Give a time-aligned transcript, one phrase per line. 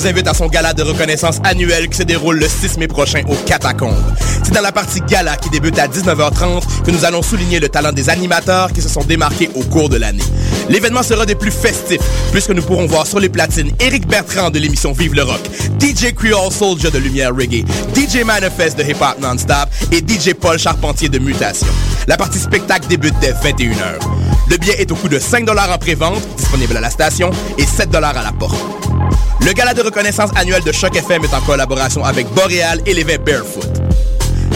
[0.00, 3.20] Vous invite à son gala de reconnaissance annuel qui se déroule le 6 mai prochain
[3.28, 4.02] au Catacombes.
[4.42, 7.92] C'est dans la partie gala qui débute à 19h30 que nous allons souligner le talent
[7.92, 10.24] des animateurs qui se sont démarqués au cours de l'année.
[10.70, 12.00] L'événement sera des plus festifs
[12.32, 15.42] puisque nous pourrons voir sur les platines Éric Bertrand de l'émission Vive le Rock,
[15.78, 20.58] DJ Creole Soldier de Lumière Reggae, DJ Manifest de Hip Hop Non-Stop et DJ Paul
[20.58, 21.68] Charpentier de Mutation.
[22.08, 24.00] La partie spectacle débute dès 21h.
[24.48, 27.94] Le billet est au coût de 5 en pré-vente, disponible à la station, et 7
[27.94, 28.89] à la porte.
[29.44, 33.24] Le gala de reconnaissance annuel de Choc FM est en collaboration avec Boréal et l'évêque
[33.24, 33.66] Barefoot.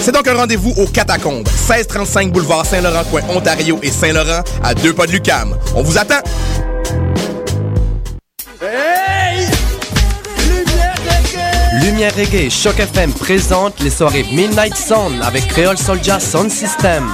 [0.00, 4.92] C'est donc un rendez-vous au Catacombes, 1635 boulevard Saint-Laurent, coin Ontario et Saint-Laurent, à deux
[4.92, 5.56] pas de Lucam.
[5.74, 6.20] On vous attend!
[8.60, 9.46] Hey!
[11.80, 12.50] Lumière Reggae!
[12.50, 17.08] Choc FM présente les soirées Midnight Sound avec Creole Soldier Sound System.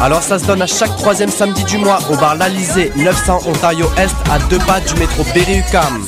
[0.00, 3.90] Alors ça se donne à chaque troisième samedi du mois au bar L'Alizé, 900 Ontario
[3.96, 6.06] Est, à deux pas du métro Berry-UQAM.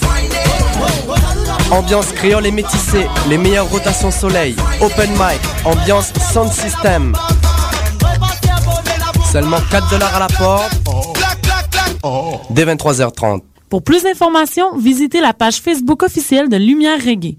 [1.71, 7.15] Ambiance créole et métissée, les meilleures rotations soleil, open mic, ambiance sound system.
[9.33, 10.73] Seulement 4 dollars à la porte.
[12.51, 13.41] Dès 23h30.
[13.69, 17.39] Pour plus d'informations, visitez la page Facebook officielle de Lumière Reggae.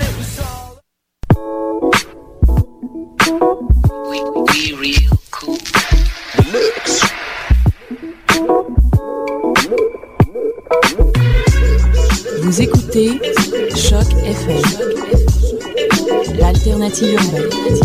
[16.91, 17.80] 既认为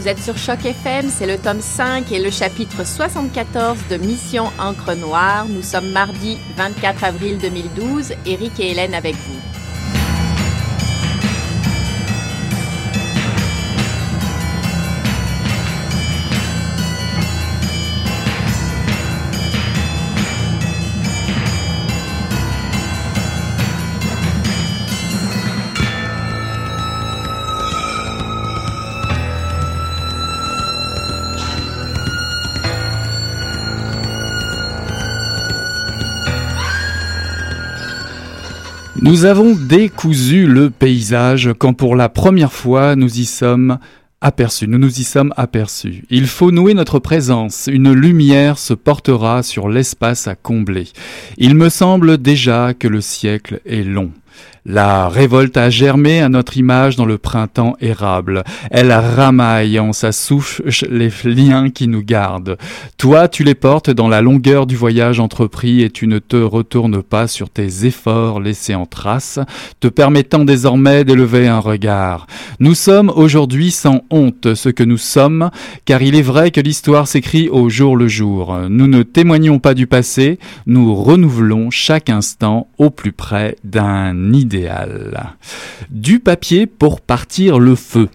[0.00, 4.44] vous êtes sur Choc FM, c'est le tome 5 et le chapitre 74 de Mission
[4.58, 5.46] Encre Noire.
[5.46, 9.39] Nous sommes mardi 24 avril 2012, Eric et Hélène avec vous.
[39.10, 43.80] Nous avons décousu le paysage quand pour la première fois nous y sommes
[44.20, 46.04] aperçus, nous nous y sommes aperçus.
[46.10, 50.86] Il faut nouer notre présence, une lumière se portera sur l'espace à combler.
[51.38, 54.12] Il me semble déjà que le siècle est long.
[54.66, 58.44] La révolte a germé à notre image dans le printemps érable.
[58.70, 62.58] Elle ramaille en sa souche les liens qui nous gardent.
[62.98, 67.02] Toi, tu les portes dans la longueur du voyage entrepris et tu ne te retournes
[67.02, 69.38] pas sur tes efforts laissés en trace,
[69.80, 72.26] te permettant désormais d'élever un regard.
[72.58, 75.50] Nous sommes aujourd'hui sans honte ce que nous sommes,
[75.86, 78.56] car il est vrai que l'histoire s'écrit au jour le jour.
[78.68, 85.34] Nous ne témoignons pas du passé, nous renouvelons chaque instant au plus près d'un idéal.
[85.90, 88.08] Du papier pour partir le feu.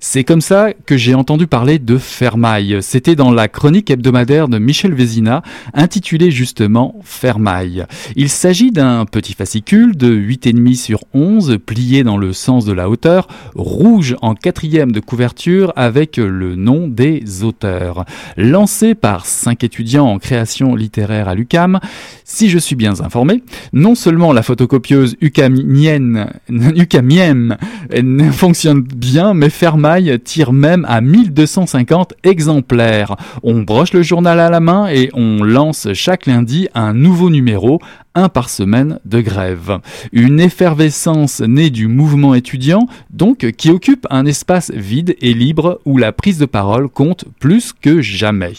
[0.00, 2.78] C'est comme ça que j'ai entendu parler de Fermaille.
[2.80, 5.42] C'était dans la chronique hebdomadaire de Michel Vézina,
[5.74, 7.84] intitulée justement Fermaille.
[8.16, 12.88] Il s'agit d'un petit fascicule de 8,5 sur 11, plié dans le sens de la
[12.88, 18.04] hauteur, rouge en quatrième de couverture avec le nom des auteurs.
[18.36, 21.80] Lancé par cinq étudiants en création littéraire à l'UCAM,
[22.28, 23.42] si je suis bien informé,
[23.72, 27.56] non seulement la photocopieuse UCAMienne, UCAMienne
[28.32, 33.16] fonctionne bien, mais Fermaille tire même à 1250 exemplaires.
[33.42, 37.80] On broche le journal à la main et on lance chaque lundi un nouveau numéro
[38.14, 39.78] un par semaine de grève.
[40.12, 45.98] Une effervescence née du mouvement étudiant, donc, qui occupe un espace vide et libre où
[45.98, 48.54] la prise de parole compte plus que jamais.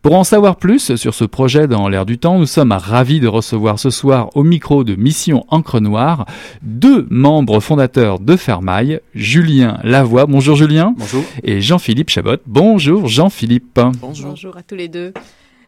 [0.00, 3.28] Pour en savoir plus sur ce projet dans l'air du temps, nous sommes ravis de
[3.28, 6.26] recevoir ce soir au micro de Mission Encre Noire
[6.62, 10.26] deux membres fondateurs de Fermaille, Julien Lavoie.
[10.26, 10.94] Bonjour Bonjour Julien.
[10.98, 11.22] Bonjour.
[11.44, 12.36] Et Jean-Philippe Chabot.
[12.44, 13.78] Bonjour Jean-Philippe.
[14.00, 14.30] Bonjour.
[14.30, 15.12] Bonjour à tous les deux.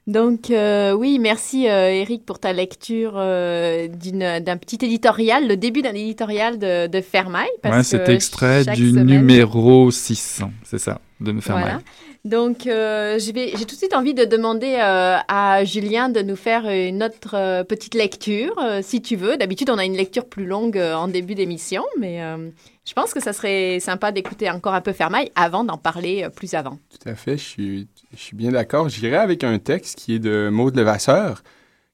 [0.07, 5.81] Donc euh, oui, merci euh, Eric pour ta lecture euh, d'un petit éditorial, le début
[5.83, 7.51] d'un éditorial de, de Fermaille.
[7.65, 11.65] Ouais, cet extrait du numéro 600, c'est ça, de Fermaille.
[11.65, 11.81] Voilà.
[12.25, 16.69] Donc, euh, j'ai tout de suite envie de demander euh, à Julien de nous faire
[16.69, 19.37] une autre euh, petite lecture, si tu veux.
[19.37, 22.21] D'habitude, on a une lecture plus longue en début d'émission, mais
[22.85, 26.55] je pense que ça serait sympa d'écouter encore un peu Fermaille avant d'en parler plus
[26.55, 26.79] avant.
[26.91, 28.89] Tout à fait, je suis, je suis bien d'accord.
[28.89, 31.43] J'irai avec un texte qui est de Maud Levasseur,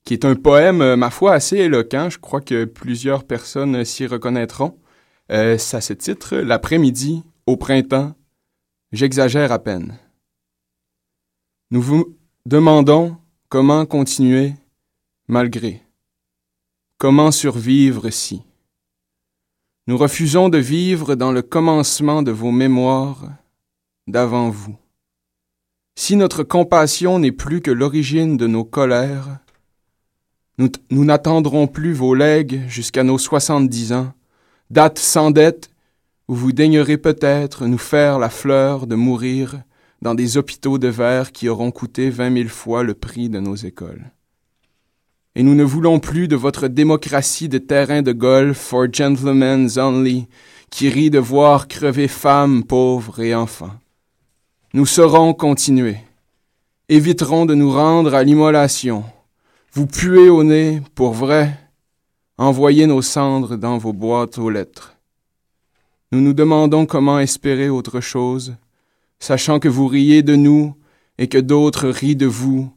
[0.05, 2.11] qui est un poème, ma foi, assez éloquent.
[2.11, 4.79] Je crois que plusieurs personnes s'y reconnaîtront.
[5.29, 8.15] ça se titre L'après-midi, au printemps,
[8.93, 9.99] j'exagère à peine.
[11.71, 12.17] Nous vous
[12.47, 13.17] demandons
[13.49, 14.55] comment continuer
[15.29, 15.83] malgré,
[16.97, 18.43] comment survivre si.
[19.87, 23.25] Nous refusons de vivre dans le commencement de vos mémoires
[24.07, 24.77] d'avant vous.
[26.01, 29.41] Si notre compassion n'est plus que l'origine de nos colères,
[30.59, 34.13] nous, n'attendrons plus vos legs jusqu'à nos soixante-dix ans,
[34.71, 35.71] date sans dette
[36.29, 39.61] où vous daignerez peut-être nous faire la fleur de mourir
[40.01, 43.57] dans des hôpitaux de verre qui auront coûté vingt mille fois le prix de nos
[43.57, 44.13] écoles.
[45.35, 50.29] Et nous ne voulons plus de votre démocratie de terrain de golf for gentlemen only,
[50.71, 53.75] qui rit de voir crever femmes, pauvres et enfants.
[54.79, 55.97] Nous saurons continuer,
[56.89, 59.03] éviterons de nous rendre à l'immolation,
[59.73, 61.59] vous puez au nez, pour vrai,
[62.37, 64.95] envoyer nos cendres dans vos boîtes aux lettres.
[66.13, 68.55] Nous nous demandons comment espérer autre chose,
[69.19, 70.77] sachant que vous riez de nous
[71.19, 72.73] et que d'autres rient de vous,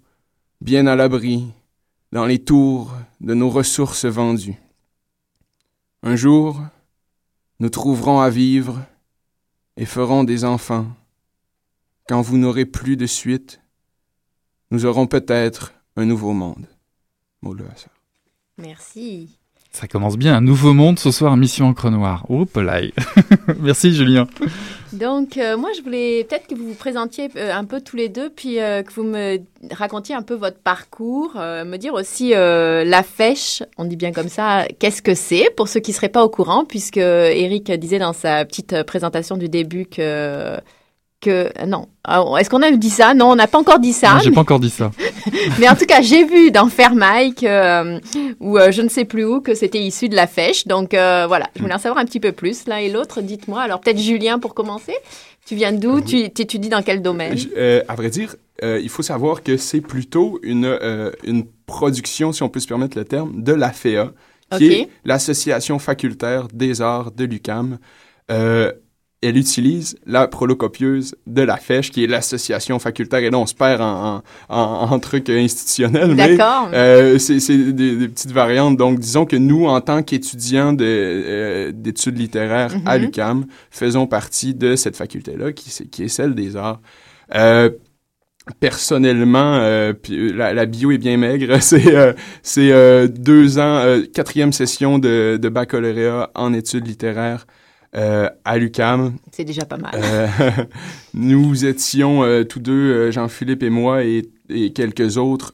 [0.59, 1.45] bien à l'abri,
[2.11, 4.57] dans les tours de nos ressources vendues.
[6.01, 6.61] Un jour,
[7.59, 8.79] nous trouverons à vivre
[9.77, 10.87] et ferons des enfants.
[12.11, 13.61] Quand vous n'aurez plus de suite,
[14.69, 16.67] nous aurons peut-être un nouveau monde.
[18.57, 19.39] Merci.
[19.71, 22.25] Ça commence bien, un nouveau monde ce soir, Mission Encre Noire.
[22.29, 22.81] Oups là.
[23.61, 24.27] Merci Julien.
[24.91, 28.09] Donc euh, moi je voulais peut-être que vous vous présentiez euh, un peu tous les
[28.09, 29.37] deux, puis euh, que vous me
[29.71, 34.65] racontiez un peu votre parcours, me dire aussi la fèche, on dit bien comme ça,
[34.79, 38.11] qu'est-ce que c'est pour ceux qui ne seraient pas au courant, puisque Eric disait dans
[38.11, 40.59] sa petite présentation du début que
[41.21, 41.87] que non.
[42.37, 43.13] Est-ce qu'on a dit ça?
[43.13, 44.19] Non, on n'a pas encore dit ça.
[44.23, 44.91] J'ai pas encore dit ça.
[45.59, 47.43] mais en tout cas, j'ai vu dans Fairmike
[48.39, 50.67] ou je ne sais plus où que c'était issu de la fèche.
[50.67, 53.21] Donc voilà, je voulais en savoir un petit peu plus l'un et l'autre.
[53.21, 53.61] Dites-moi.
[53.61, 54.93] Alors peut-être Julien pour commencer.
[55.45, 56.01] Tu viens d'où?
[56.01, 57.37] Tu étudies dans quel domaine?
[57.57, 62.31] Euh, À vrai dire, euh, il faut savoir que c'est plutôt une, euh, une production,
[62.31, 64.13] si on peut se permettre le terme, de l'AFEA,
[64.57, 67.79] qui est l'Association facultaire des arts de l'UCAM
[69.21, 73.19] elle utilise la prolocopieuse de la Fèche, qui est l'association facultaire.
[73.19, 76.15] Et là, on se perd en, en, en, trucs institutionnels.
[76.15, 77.37] Mais euh, c'est
[77.71, 78.77] des, des, petites variantes.
[78.77, 83.05] Donc, disons que nous, en tant qu'étudiants euh, d'études littéraires à mhm.
[83.05, 86.81] l'UCAM, faisons partie de cette faculté-là, qui, qui est celle des arts.
[87.35, 87.69] Euh,
[88.59, 91.57] personnellement, euh, la, la, bio est bien maigre.
[91.61, 97.45] C'est euh, c'est euh, deux ans, quatrième session de, de baccalauréat en études littéraires
[97.93, 99.17] euh, à l'UCAM.
[99.33, 99.91] C'est déjà pas mal.
[99.95, 100.27] Euh,
[101.13, 104.23] nous étions euh, tous deux, Jean-Philippe et moi, et,
[104.73, 105.53] quelques autres,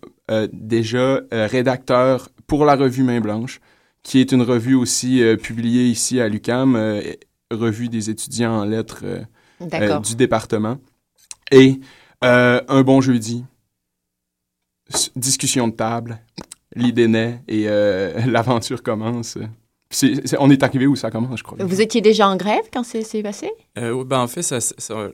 [0.52, 3.60] déjà rédacteurs pour la revue Main Blanche,
[4.04, 6.76] qui est une revue aussi publiée ici à l'UCAM,
[7.52, 9.04] revue des étudiants en lettres
[10.04, 10.80] du département.
[11.52, 11.80] Et
[12.22, 13.46] un bon jeudi,
[15.16, 16.20] discussion de table,
[16.76, 17.66] l'idée naît et
[18.26, 19.38] l'aventure commence
[20.40, 21.58] on est arrivé où ça commence, je crois?
[21.60, 23.52] Vous étiez déjà en grève quand c'est passé?
[23.78, 24.60] Euh, ben, en fait, ça,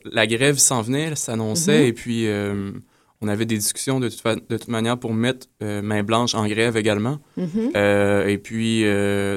[0.04, 1.86] la grève s'en venait, s'annonçait, mhm.
[1.86, 2.72] et puis euh,
[3.20, 6.46] on avait des discussions de toute, de toute manière pour mettre euh, Main Blanche en
[6.46, 7.18] grève également.
[7.36, 7.72] Mhm.
[8.26, 8.84] et puis,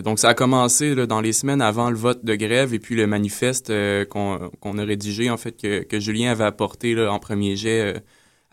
[0.04, 3.06] donc ça a commencé dans les semaines avant le vote de grève, et puis le
[3.06, 3.72] manifeste
[4.10, 8.02] qu'on a rédigé, en fait, que, que Julien avait apporté en premier jet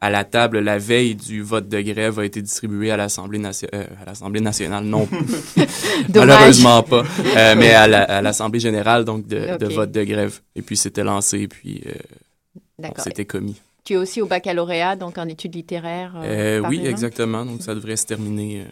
[0.00, 3.84] à la table la veille du vote de grève a été distribué à l'Assemblée euh,
[4.00, 5.08] à l'Assemblée nationale, non,
[6.14, 7.04] malheureusement pas,
[7.36, 10.40] euh, mais à l'Assemblée générale donc de, vote de grève.
[10.54, 13.60] Et puis c'était lancé, et puis euh, c'était commis.
[13.84, 16.14] Tu es aussi au baccalauréat, donc en études littéraires.
[16.68, 17.44] oui, exactement.
[17.44, 18.64] Donc ça devrait se terminer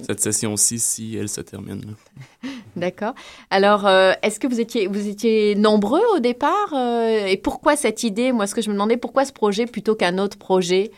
[0.00, 1.96] cette session-ci si elle se termine.
[2.76, 3.14] D'accord.
[3.50, 8.04] Alors, euh, est-ce que vous étiez, vous étiez nombreux au départ euh, Et pourquoi cette
[8.04, 8.30] idée?
[8.30, 10.92] Moi, ce que je me demandais, pourquoi ce projet plutôt qu'un autre projet?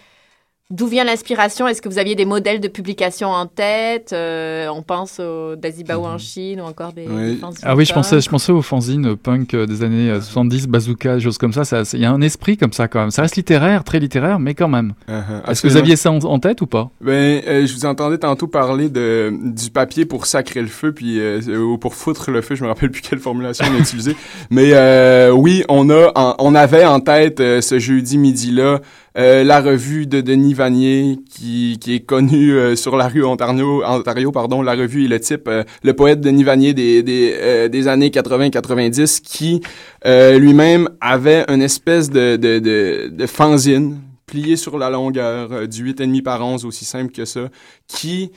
[0.70, 1.66] D'où vient l'inspiration?
[1.66, 6.04] Est-ce que vous aviez des modèles de publication en tête euh, On pense au Dazibao
[6.04, 6.18] en mhm.
[6.20, 7.40] Chine ou encore des, oui.
[7.64, 11.16] Ah oui, je pensais, je pensais aux fanzines punk euh, des années 70, euh, bazooka,
[11.16, 11.62] des choses comme ça.
[11.92, 13.10] Il y a un esprit comme ça quand même.
[13.10, 14.92] Ça reste littéraire, très littéraire, mais quand même.
[15.08, 15.50] Uh-huh.
[15.50, 16.88] Est-ce que vous aviez ça en, tête ou pas?
[17.00, 21.78] Ben, je vous entendais tantôt parler de du papier pour sacrer le feu, puis ou
[21.78, 22.54] pour foutre le feu.
[22.54, 24.14] Je me rappelle plus quelle formulation on a utilisée.
[24.50, 28.78] Mais oui, on a, on avait en tête ce jeudi midi là
[29.18, 34.30] euh, la revue de Denis Vanier, qui, est connue euh, sur la rue Ontario, Ontario
[34.30, 39.62] pardon, la revue et le type, euh, le poète Denis Vanier des, années 80-90, qui
[40.04, 46.84] lui-même avait une espèce de, fanzine plié sur la longueur du 8,5 par 11, aussi
[46.84, 47.48] simple que ça,
[47.88, 48.30] qui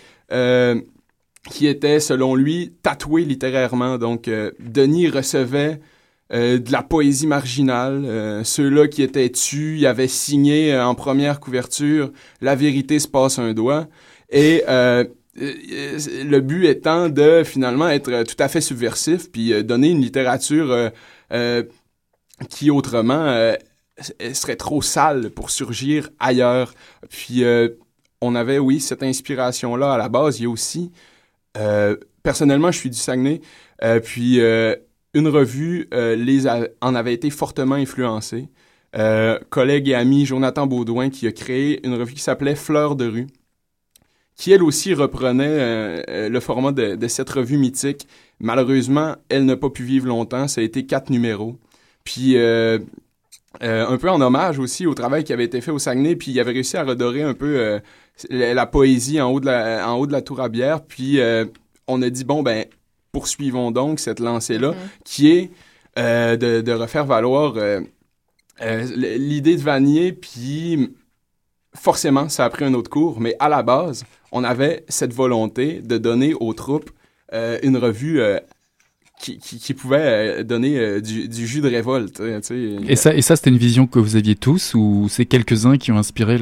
[1.52, 3.98] qui était, selon lui, tatoué littérairement.
[3.98, 5.82] Donc, Denis recevait
[6.32, 8.06] euh, de la poésie marginale.
[8.06, 13.08] Euh, ceux-là qui étaient tués, ils avaient signé euh, en première couverture La vérité se
[13.10, 13.88] passe un doigt.
[14.30, 20.92] Et le but étant de finalement être tout à fait subversif, puis donner une littérature
[22.50, 23.54] qui autrement
[24.34, 26.74] serait trop sale pour surgir ailleurs.
[27.10, 27.44] Puis
[28.22, 30.40] on avait, oui, cette inspiration-là à la base.
[30.40, 30.92] Il y a aussi,
[32.24, 33.42] personnellement, je suis du Saguenay,
[34.04, 34.40] puis
[35.14, 38.50] une revue euh, les en avait été fortement influencée.
[38.96, 43.08] Euh, collègue et ami Jonathan Baudouin qui a créé une revue qui s'appelait Fleurs de
[43.08, 43.28] rue,
[44.36, 48.08] qui elle aussi reprenait euh, le format de, cette revue mythique.
[48.40, 50.48] Malheureusement, elle n'a pas pu vivre longtemps.
[50.48, 51.58] Ça a été quatre numéros.
[52.04, 56.32] Puis un peu en hommage aussi au travail qui avait été fait au Saguenay, puis
[56.32, 57.80] il avait réussi à redorer un peu
[58.30, 60.84] la, poésie en haut de la tour à bière.
[60.84, 61.20] Puis
[61.88, 62.66] on a dit bon ben
[63.14, 65.04] poursuivons donc cette lancée-là, mm-hmm.
[65.06, 65.52] qui est
[65.98, 67.80] euh, de, refaire valoir euh,
[68.62, 70.92] euh, l'idée de Vanier, puis
[71.76, 75.82] forcément, ça a pris un autre cours, mais à la base, on avait cette volonté
[75.82, 76.90] de donner aux troupes
[77.64, 78.22] une revue
[79.20, 82.20] qui, pouvait donner du, jus de révolte.
[82.20, 85.92] Et ça, et ça c'était une vision que vous aviez tous, ou c'est quelques-uns qui
[85.92, 86.38] ont inspiré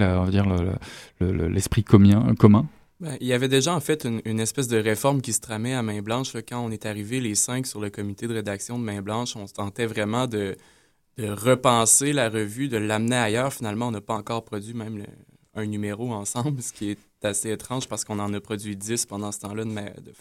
[1.21, 2.67] l'esprit commun, commun?
[3.01, 5.81] Ben, il y avait déjà en fait une, espèce de réforme qui se tramait à
[5.81, 6.33] Main Blanche.
[6.47, 9.47] quand on est arrivé les cinq sur le comité de rédaction de Main Blanche, on
[9.47, 10.55] tentait vraiment de,
[11.17, 13.53] repenser la revue, de l'amener ailleurs.
[13.53, 15.03] Finalement, on n'a pas encore produit même
[15.55, 19.31] un numéro ensemble, ce qui est assez étrange parce qu'on en a produit dix pendant
[19.31, 20.13] ce temps-là de, de.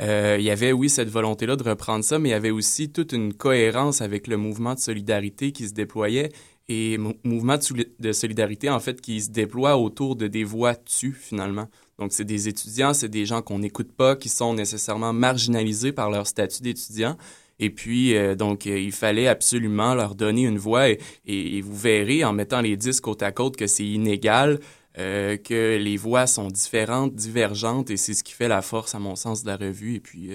[0.00, 2.90] Euh, il y avait, oui, cette volonté-là de reprendre ça, mais il y avait aussi
[2.90, 6.30] toute une cohérence avec le mouvement de solidarité qui se déployait
[6.68, 7.56] et mouvement
[7.98, 11.68] de, solidarité, en fait, qui se déploie autour de des voix tues, finalement.
[11.98, 16.10] Donc, c'est des étudiants, c'est des gens qu'on n'écoute pas, qui sont nécessairement marginalisés par
[16.10, 17.16] leur statut d'étudiant.
[17.58, 20.88] Et puis, euh, donc, euh, il fallait absolument leur donner une voix.
[21.26, 24.60] Et, vous verrez, en mettant les disques côte à côte, que c'est inégal,
[24.98, 28.98] euh, que les voix sont différentes, divergentes, et c'est ce qui fait la force, à
[28.98, 29.94] mon sens, de la revue.
[29.94, 30.32] Et puis,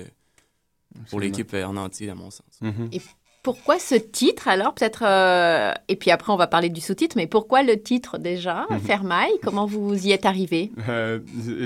[1.12, 2.60] pour l'équipe en entier, à mon sens.
[2.62, 3.02] Mm-hmm.
[3.44, 4.74] Pourquoi ce titre alors?
[4.74, 5.04] Peut-être.
[5.06, 8.66] Euh, et puis après, on va parler du sous-titre, mais pourquoi le titre déjà?
[8.70, 8.80] Mhm.
[8.80, 10.72] Fermaille Comment vous y êtes arrivé?
[10.88, 11.20] Euh,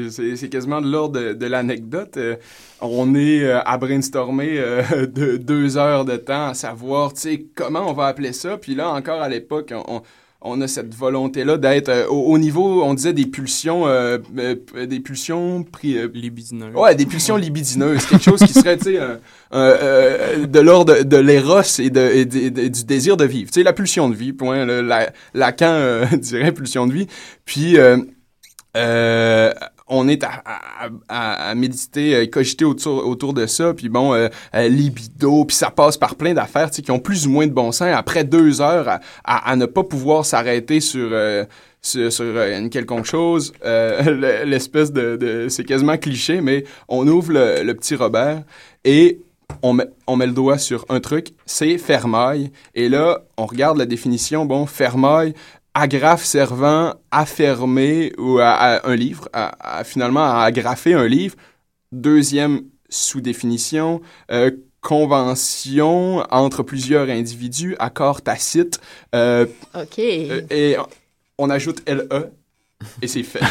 [0.10, 2.18] C'est quasiment de l'ordre de, l'anecdote.
[2.18, 2.36] Euh,
[2.82, 4.58] on est à brainstormer
[4.92, 8.58] de deux heures de temps à savoir, tu sais, comment on va appeler ça?
[8.58, 10.02] Puis là, encore à l'époque, on, on
[10.42, 15.66] a cette volonté-là d'être euh, au, niveau, on disait des pulsions, euh, euh, des pulsions
[15.84, 16.76] libidineuses.
[16.76, 19.00] Ouais, des pulsions libidineuses, quelque chose qui serait, tu sais,
[19.52, 22.24] de l'ordre de, l'éros et, de,
[22.68, 23.50] du désir de vivre.
[23.52, 24.66] Tu sais, la pulsion de vie, point.
[24.66, 27.08] la, Lacan dirait pulsion de vie.
[27.46, 27.78] Puis
[29.88, 30.44] on est à,
[31.08, 35.56] à, à, méditer, à cogiter autour, autour de ça, puis bon, euh, euh, libido, puis
[35.56, 37.90] ça passe par plein d'affaires qui ont plus ou moins de bon sens.
[37.94, 41.46] Après deux heures, à, ne pas pouvoir s'arrêter sur, euh,
[41.82, 45.48] sur, une quelconque chose, l'espèce de...
[45.50, 48.44] c'est quasiment cliché, mais on ouvre le, le petit Robert
[48.84, 49.20] et
[49.62, 52.52] on met, on met le doigt sur un truc, c'est fermaille.
[52.76, 54.46] Et là, on regarde la définition.
[54.46, 55.34] Bon, fermaille,
[55.78, 61.36] agrafe servant à fermer ou à, un livre, à, finalement à agrafer un livre.
[61.92, 64.50] Deuxième sous-définition, euh,
[64.82, 68.80] convention entre plusieurs individus, accord tacite.
[69.14, 70.00] Euh, OK.
[70.00, 70.78] Euh, et
[71.38, 72.32] on ajoute LE
[73.02, 73.40] et c'est fait.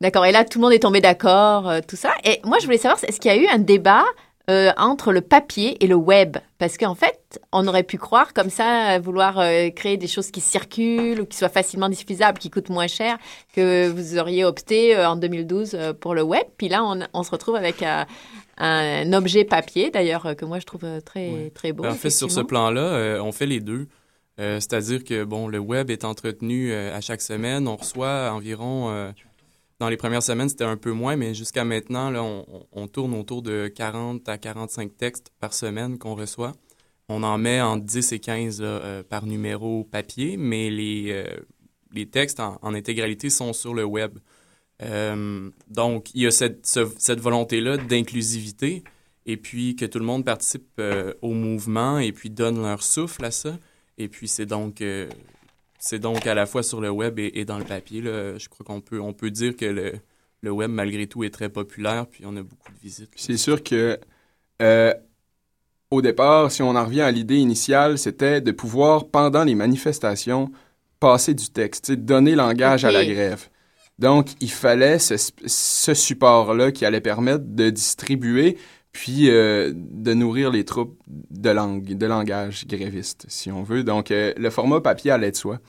[0.00, 0.26] D'accord.
[0.26, 2.12] Et là, tout le monde est tombé d'accord, tout ça.
[2.24, 4.04] Et moi, je voulais savoir, est-ce qu'il y a eu un débat
[4.50, 6.36] euh, entre le papier et le web.
[6.58, 10.40] Parce qu'en fait, on aurait pu croire comme ça, vouloir euh, créer des choses qui
[10.40, 13.16] circulent ou qui soient facilement diffusables, qui coûtent moins cher,
[13.54, 16.42] que vous auriez opté euh, en 2012 pour le web.
[16.56, 16.82] Puis là,
[17.14, 17.84] on, se retrouve avec
[18.58, 21.84] un objet papier, d'ailleurs, que moi je trouve très, très beau.
[21.84, 23.86] Ben, en fait, sur ce plan-là, on fait les deux.
[24.36, 27.68] C'est-à-dire que bon, le web est entretenu à chaque semaine.
[27.68, 29.12] On reçoit environ
[29.80, 33.42] dans les premières semaines, c'était un peu moins, mais jusqu'à maintenant, là, on, tourne autour
[33.42, 36.52] de 40 à 45 textes par semaine qu'on reçoit.
[37.08, 38.64] On en met entre 10 et 15
[39.08, 41.24] par numéro papier, mais les,
[41.92, 44.18] les textes en, intégralité sont sur le web.
[44.82, 48.84] Euh, donc, il y a cette, cette volonté-là d'inclusivité
[49.26, 53.24] et puis que tout le monde participe euh, au mouvement et puis donne leur souffle
[53.24, 53.58] à ça.
[53.98, 55.08] Et puis, c'est donc, euh,
[55.80, 58.00] c'est donc à la fois sur le web et, dans le papier.
[58.00, 59.94] Là, je crois qu'on peut, on peut dire que le,
[60.42, 63.10] le, web, malgré tout, est très populaire puis on a beaucoup de visites.
[63.16, 63.98] C'est sûr que
[65.90, 70.50] au départ, si on en revient à l'idée initiale, c'était de pouvoir, pendant les manifestations,
[71.00, 73.48] passer du texte, donner langage à la grève.
[73.98, 78.56] Donc, il fallait ce, support-là qui allait permettre de distribuer
[78.92, 83.84] puis euh, de nourrir les troupes de langue, de langage gréviste, si on veut.
[83.84, 85.60] Donc, euh, le format papier allait de soi.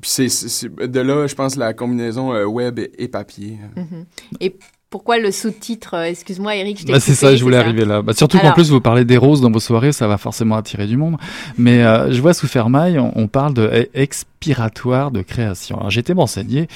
[0.00, 3.58] Puis c'est de là, je pense, la combinaison euh, web et, papier.
[3.76, 4.04] Mm-hmm.
[4.40, 4.56] Et
[4.90, 8.02] pourquoi le sous-titre Excuse-moi, Eric, je t'ai bah, C'est ça, je voulais arriver là.
[8.02, 10.86] Bah, surtout qu'en plus, vous parlez des roses dans vos soirées, ça va forcément attirer
[10.86, 11.16] du monde.
[11.58, 15.78] Mais euh, je vois sous Fermaille, on, parle de e, expiratoire de création.
[15.78, 16.68] Alors, j'ai été m'enseigner.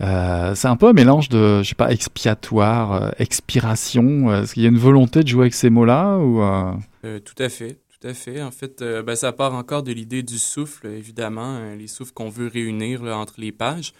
[0.00, 4.34] Euh, c'est un peu un mélange de, je sais pas, expiatoire, euh, expiration.
[4.34, 6.42] Est-ce qu'il y a une volonté de jouer avec ces mots-là ou
[7.02, 7.78] Tout à fait.
[8.00, 8.42] Tout à fait.
[8.42, 12.48] En fait, ben, ça part encore de l'idée du souffle, évidemment, les souffles qu'on veut
[12.48, 13.92] réunir entre les pages.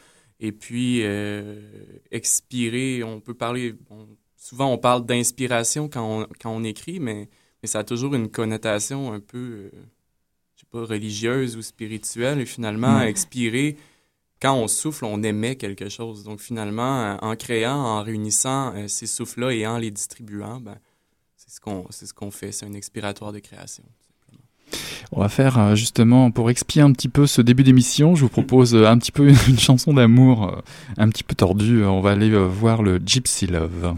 [0.42, 1.60] Et puis, euh,
[2.10, 3.76] expirer, on peut parler,
[4.36, 7.28] souvent on parle d'inspiration quand on, quand on écrit, mais,
[7.62, 9.70] mais ça a toujours une connotation un peu, euh,
[10.56, 12.40] je sais pas, religieuse ou spirituelle.
[12.40, 13.76] Et finalement, expirer,
[14.42, 16.24] quand on souffle, on émet quelque chose.
[16.24, 20.76] Donc finalement, en créant, en réunissant euh, ces souffles-là et en les distribuant, ben,
[21.36, 22.52] c'est ce qu'on ce qu'on fait.
[22.52, 23.84] C'est un expiratoire de création.
[25.12, 28.28] On va faire euh, justement, pour expier un petit peu ce début d'émission, je vous
[28.28, 30.60] propose euh, un petit peu une chanson d'amour euh,
[30.96, 31.84] un petit peu tordue.
[31.84, 33.94] On va aller voir le Gypsy Love.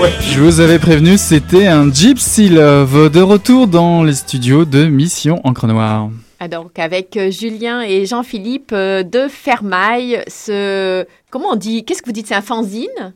[0.00, 5.40] Je vous avais prévenu, c'était un Gypsy Love de retour dans les studios de Mission
[5.44, 6.08] Encre Noire.
[6.38, 12.00] Ah, donc avec euh, Julien et Jean-Philippe euh, de Fermaille, ce comment on dit Qu'est-ce
[12.00, 13.14] que vous dites C'est un fanzine?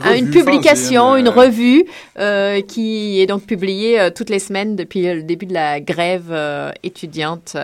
[0.00, 1.84] Ah, une publication, une revue
[2.18, 6.32] euh, qui est donc publiée toutes les semaines depuis le début de la grève
[6.82, 7.56] étudiante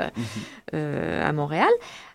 [0.72, 0.81] mhm.
[1.22, 1.70] à Montréal.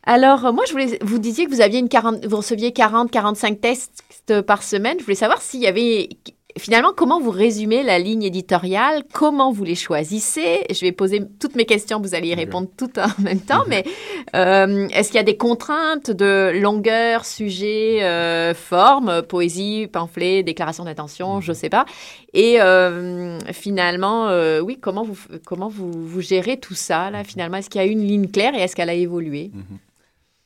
[0.05, 3.61] Alors, moi, je voulais, vous disiez que vous aviez une 40, vous receviez 40, 45
[3.61, 4.97] tests par semaine.
[4.99, 6.09] Je voulais savoir s'il y avait
[6.57, 9.03] finalement, comment vous résumez la ligne éditoriale?
[9.11, 10.65] Comment vous les choisissez?
[10.69, 13.83] Je vais poser toutes mes questions, vous allez y répondre toutes en même temps, mais
[14.35, 20.85] euh, est-ce qu'il y a des contraintes de longueur, sujet, euh, forme, poésie, pamphlet, déclaration
[20.85, 21.85] d'intention, je ne sais pas?
[22.33, 27.57] Et euh, finalement, euh, oui, comment vous, comment vous, vous gérez tout ça, là, finalement?
[27.57, 29.51] Est-ce qu'il y a une ligne claire et est-ce qu'elle a évolué?
[29.53, 29.79] Mhm.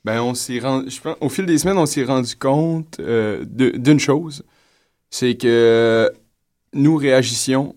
[0.08, 4.00] Ben, on s'est je pense, au fil des semaines, on s'est rendu compte euh, d'une
[4.00, 4.46] chose,
[5.10, 6.10] c'est que
[6.72, 7.76] nous réagissions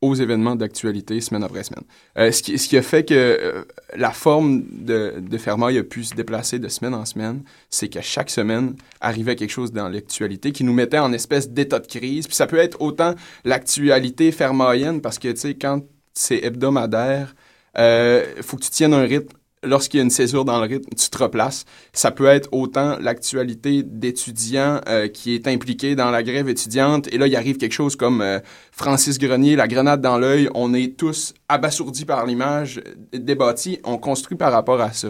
[0.00, 1.84] aux événements d'actualité semaine après semaine.
[2.16, 5.82] Euh, ce, qui, ce qui a fait que euh, la forme de, de Fermaille a
[5.82, 9.90] pu se déplacer de semaine en semaine, c'est qu'à chaque semaine arrivait quelque chose dans
[9.90, 12.26] l'actualité qui nous mettait en espèce d'état de crise.
[12.26, 15.82] Puis ça peut être autant l'actualité fermaïenne, parce que, tu sais, quand
[16.14, 17.34] c'est hebdomadaire,
[17.76, 20.88] il faut que tu tiennes un rythme lorsqu'il y a une césure dans le rythme,
[20.96, 21.64] tu te replaces.
[21.92, 27.08] Ça peut être autant l'actualité d'étudiants euh, qui est impliqué dans la grève étudiante.
[27.12, 28.38] Et là, il arrive quelque chose comme euh,
[28.72, 30.48] Francis Grenier, la grenade dans l'œil.
[30.54, 32.80] On est tous abasourdis par l'image,
[33.12, 33.80] débattis.
[33.84, 35.08] On construit par rapport à ça.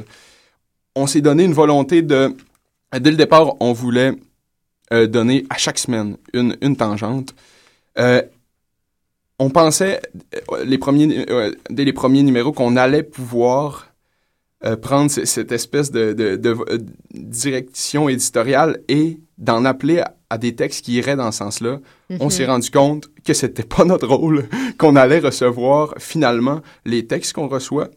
[0.94, 2.34] On s'est donné une volonté de...
[2.98, 4.12] Dès le départ, on voulait
[4.92, 7.34] euh, donner à chaque semaine une, tangente.
[9.38, 10.00] On pensait,
[10.64, 13.88] dès les premiers numéros, qu'on allait pouvoir
[14.64, 16.78] euh, prendre cette espèce de, de- de- euh,
[17.12, 21.78] direction éditoriale et d'en appeler à, à des textes qui iraient dans ce sens-là.
[22.20, 22.30] On Mhm.
[22.30, 27.48] s'est rendu compte que c'était pas notre rôle, qu'on allait recevoir finalement les textes qu'on
[27.48, 27.88] reçoit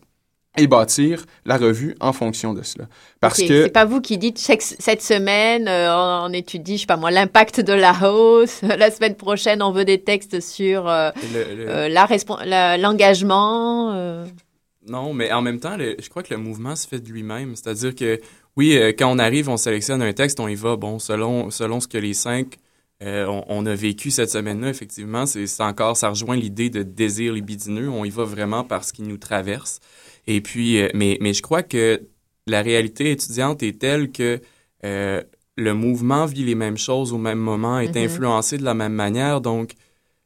[0.57, 2.85] et bâtir la revue en fonction de cela.
[3.21, 6.75] Parce Ok, que C'est pas vous qui dites chaque- cette semaine, euh, on, on étudie,
[6.75, 8.61] je sais pas moi, l'impact de la hausse.
[8.77, 11.87] La semaine prochaine, on veut des textes sur euh, Le- le- euh,
[14.87, 17.55] Non, mais en même temps, le- je crois que le mouvement se fait de lui-même.
[17.55, 18.19] C'est-à-dire que,
[18.55, 21.79] oui, euh, quand on arrive, on sélectionne un texte, on y va, bon, selon, selon
[21.79, 22.55] ce que les cinq,
[23.03, 27.33] euh, on, on a vécu cette semaine-là, effectivement, c'est encore, ça rejoint l'idée de désir
[27.33, 27.89] libidineux.
[27.89, 29.79] On y va vraiment parce qu'il nous traverse.
[30.27, 32.01] Et puis, euh, mais, mais je crois que
[32.47, 34.39] la réalité étudiante est telle que
[34.85, 35.21] euh,
[35.57, 38.03] le mouvement vit les mêmes choses au même moment, est Mhm.
[38.05, 39.41] influencé de la même manière.
[39.41, 39.71] Donc,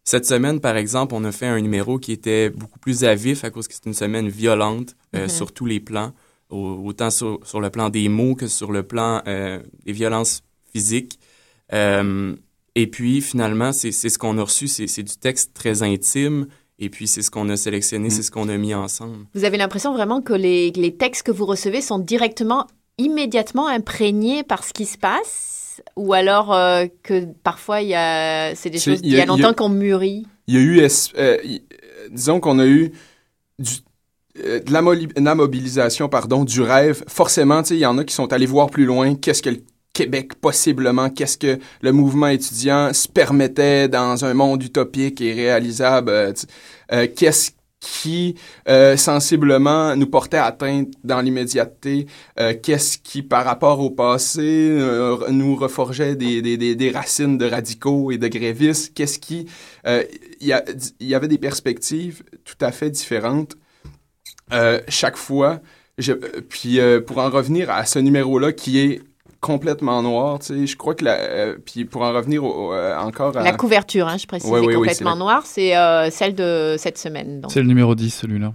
[0.04, 3.44] cette semaine, par exemple, on a fait un numéro qui était beaucoup plus à vif
[3.44, 5.30] à cause que c'est une semaine violente euh, Mhm.
[5.30, 6.12] sur tous les plans,
[6.50, 10.44] au- autant sur, sur le plan des mots que sur le plan euh, des violences
[10.72, 11.20] physiques.
[11.72, 12.36] Euh,
[12.76, 16.48] et puis, finalement, c'est c'est ce qu'on a reçu, c'est c'est du texte très intime,
[16.80, 19.26] et puis c'est ce qu'on a sélectionné, c'est ce qu'on a mis ensemble.
[19.36, 24.44] Vous avez l'impression vraiment que les, les textes que vous recevez sont directement, immédiatement imprégnés
[24.44, 25.53] par ce qui se passe?
[25.96, 29.26] Ou alors euh, que parfois il y a c'est des choses il y y a-
[29.26, 30.26] longtemps qu'on mûrit.
[30.48, 32.92] il y a eu, euh, y- euh, disons qu'on a eu
[33.60, 33.72] du-
[34.44, 37.04] euh, de, la mobilisation pardon, du rêve.
[37.08, 39.16] Forcément, il y en a qui sont allés voir plus loin.
[39.16, 39.62] Qu'est-ce que le
[39.94, 46.34] Québec, possiblement, qu'est-ce que le mouvement étudiant se permettait dans un monde utopique et réalisable?
[47.16, 47.52] qu'est-ce
[47.84, 48.36] qui
[48.70, 52.08] euh, sensiblement nous portait atteinte dans l'immédiateté,
[52.40, 54.42] euh, qu'est-ce qui par rapport au passé
[54.72, 59.48] euh, nous reforgeait des, des, des, racines de radicaux et de grévistes, qu'est-ce qui
[59.86, 60.04] euh,
[60.40, 60.64] il y, a-
[61.02, 63.56] il y avait des perspectives tout à fait différentes
[64.54, 65.60] euh, chaque fois?
[65.98, 69.02] Je- euh, puis euh, pour en revenir à ce numéro-là qui est
[69.44, 72.74] complètement noir, tu sais, je crois que la, euh, puis pour en revenir au- au-
[72.74, 75.44] euh, encore à La couverture, hein, je précise, Ouais, est ouais, ouais, complètement la- noire,
[75.46, 77.42] c'est euh, celle de cette semaine.
[77.50, 78.54] C'est le numéro 10, celui-là.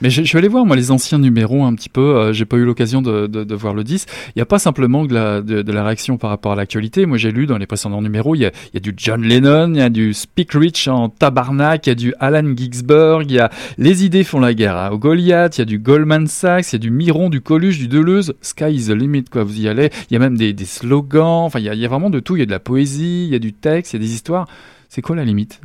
[0.00, 2.16] Mais je, je suis allé voir, moi, les anciens numéros un petit peu.
[2.16, 4.06] euh, j'ai pas eu l'occasion de, voir le 10.
[4.28, 7.06] Il n'y a pas simplement de la, réaction par rapport à l'actualité.
[7.06, 9.82] Moi, j'ai lu dans les précédents numéros, il y a, du John Lennon, il y
[9.82, 13.50] a du Speak Rich en tabarnak, il y a du Alan Ginsberg, il y a
[13.78, 16.76] Les idées font la guerre à Goliath, il y a du Goldman Sachs, il y
[16.76, 18.34] a du Miron, du Coluche, du Deleuze.
[18.42, 19.44] Sky is the limit, quoi.
[19.44, 19.90] Vous y allez.
[20.10, 21.44] Il y a même des, slogans.
[21.44, 22.36] Enfin, il y a vraiment de tout.
[22.36, 24.12] Il y a de la poésie, il y a du texte, il y a des
[24.14, 24.46] histoires.
[24.88, 25.60] C'est quoi la limite?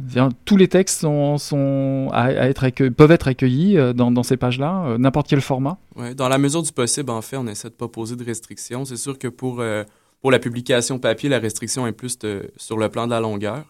[0.46, 5.28] Tous les textes sont, à, être peuvent être accueillis euh, dans, ces pages-là, euh, n'importe
[5.28, 5.78] quel format?
[5.96, 8.86] Ouais, dans la mesure du possible, en fait, on essaie de pas poser de restrictions.
[8.86, 9.84] C'est sûr que pour, euh,
[10.22, 12.18] pour la publication papier, la restriction est plus
[12.58, 13.66] sur le plan de la longueur,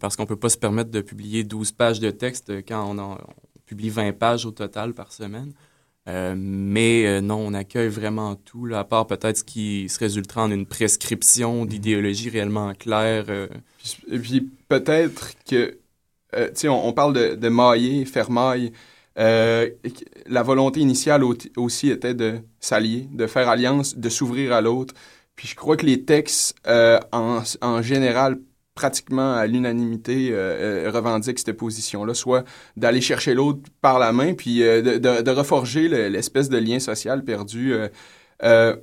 [0.00, 3.12] parce qu'on peut pas se permettre de publier 12 pages de texte quand on, en-
[3.14, 5.52] on publie 20 pages au total par semaine.
[6.08, 9.98] Euh, mais euh, non, on accueille vraiment tout, là, à part peut-être ce qui se
[9.98, 13.26] résultera en une prescription d'idéologie réellement claire.
[13.28, 13.48] euh,
[14.22, 15.78] Puis, peut-être que,
[16.32, 18.72] tu sais, on, on parle de, de mailler, faire maille.
[19.18, 24.52] Et que la volonté initiale au- aussi était de s'allier, de faire alliance, de s'ouvrir
[24.52, 24.94] à l'autre.
[25.34, 26.54] Puis je crois que les textes,
[27.12, 28.38] en, en général,
[28.78, 32.44] pratiquement à l'unanimité, euh, euh, revendiquent cette position-là, soit
[32.76, 37.24] d'aller chercher l'autre par la main, puis euh, de, reforger le- l'espèce de lien social
[37.24, 37.74] perdu.
[38.44, 38.76] euh,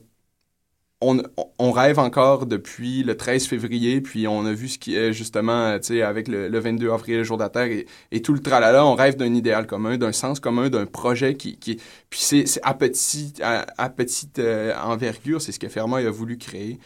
[1.01, 5.77] on, rêve encore depuis le 13 février, puis on a vu ce qui est justement,
[5.79, 7.69] tu sais, avec le, 22 avril, le jour de la Terre,
[8.11, 11.57] et, tout le tralala, on rêve d'un idéal commun, d'un sens commun, d'un projet qui,
[11.57, 11.77] qui
[12.09, 14.39] puis c'est à, petit, à, petite
[14.83, 16.79] envergure, c'est ce que Fermat a voulu créer.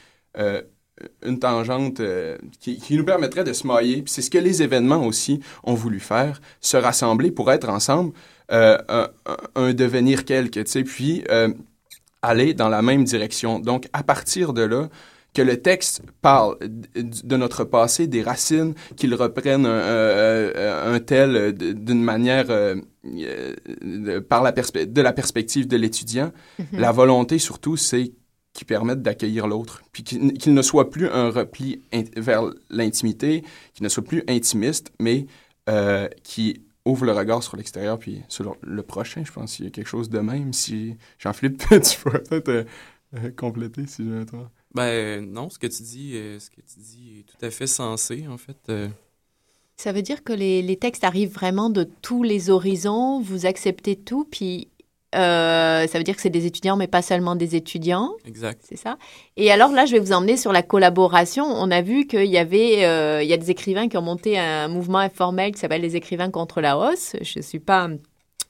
[1.25, 4.03] Une tangente euh, qui, qui, nous permettrait de se mailler.
[4.07, 8.13] C'est ce que les événements aussi ont voulu faire, se rassembler pour être ensemble,
[8.51, 9.09] euh, un,
[9.55, 11.49] un, devenir quelque, tu sais, puis euh,
[12.21, 13.59] aller dans la même direction.
[13.59, 14.89] Donc, à partir de là,
[15.33, 22.03] que le texte parle de notre passé, des racines, qu'il reprenne un, un, tel d'une
[22.03, 22.47] manière
[24.27, 26.31] par la de la perspective de l'étudiant.
[26.59, 26.79] Mm-hmm.
[26.79, 28.11] La volonté, surtout, c'est
[28.59, 31.81] qui permettent d'accueillir l'autre, puis qu'il ne soit plus un repli
[32.17, 33.41] vers l'intimité,
[33.73, 35.27] qu'il ne soit plus intimiste, mais
[35.69, 39.67] euh, qui ouvre le regard sur l'extérieur, puis sur le prochain, je pense qu'il y
[39.69, 40.51] a quelque chose de même.
[40.51, 42.63] Si Jean-Philippe, tu pourrais peut-être euh,
[43.15, 44.51] euh, compléter si je toi.
[44.75, 48.27] Ben non, ce que tu dis, ce que tu dis est tout à fait sensé,
[48.27, 48.69] en fait.
[49.77, 53.95] Ça veut dire que les, les, textes arrivent vraiment de tous les horizons, vous acceptez
[53.95, 54.67] tout, puis
[55.15, 58.11] euh, ça veut dire que c'est des étudiants, mais pas seulement des étudiants.
[58.25, 58.61] Exact.
[58.67, 58.97] C'est ça.
[59.37, 61.45] Et alors là, je vais vous emmener sur la collaboration.
[61.45, 64.37] On a vu qu'il y avait, euh, il y a des écrivains qui ont monté
[64.37, 67.15] un mouvement informel qui s'appelle les écrivains contre la hausse.
[67.21, 67.89] Je ne suis pas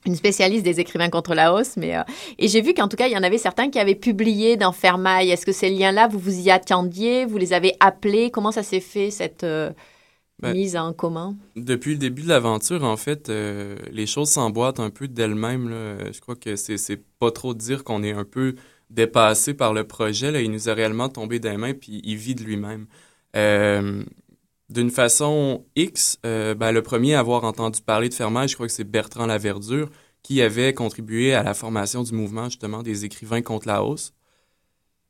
[0.06, 2.04] une spécialiste des écrivains contre la hausse, mais euh,
[2.38, 4.72] et j'ai vu qu'en tout cas il y en avait certains qui avaient publié dans
[4.72, 5.30] Fermaille.
[5.30, 8.32] Est-ce que ces liens-là, vous vous y attendiez, vous les avez appelés?
[8.32, 9.46] Comment ça s'est fait cette
[10.40, 11.36] ben, mise en commun?
[11.56, 15.70] Depuis le début de l'aventure, en fait, euh, les choses s'emboîtent un peu d'elles-mêmes.
[16.12, 18.56] Je crois que c'est pas trop dire qu'on est un peu
[18.90, 20.32] dépassé par le projet.
[20.32, 20.42] Là.
[20.42, 22.88] Il nous a réellement tombé des mains, puis il vit de lui-même.
[23.36, 24.04] Euh,
[24.70, 28.68] d'une façon X, euh, ben, le premier à avoir entendu parler de fermage, je crois
[28.68, 29.90] que c'est Bertrand Laverdure,
[30.22, 34.14] qui avait contribué à la formation du mouvement, justement, des écrivains contre la hausse.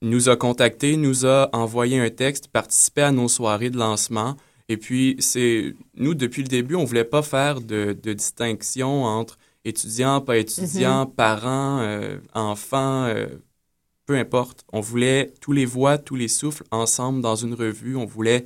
[0.02, 4.38] Il nous a contactés, nous a envoyé un texte, participé à nos soirées de lancement,
[4.70, 9.40] et puis, c'est nous, depuis le début, on voulait pas faire de, de distinction entre
[9.66, 11.16] étudiants, pas étudiants, mm-hmm.
[11.16, 13.26] parents, euh, enfants, euh,
[14.06, 14.66] peu importe.
[14.72, 17.96] On voulait tous les voix, tous les souffles ensemble dans une revue.
[17.96, 18.46] On voulait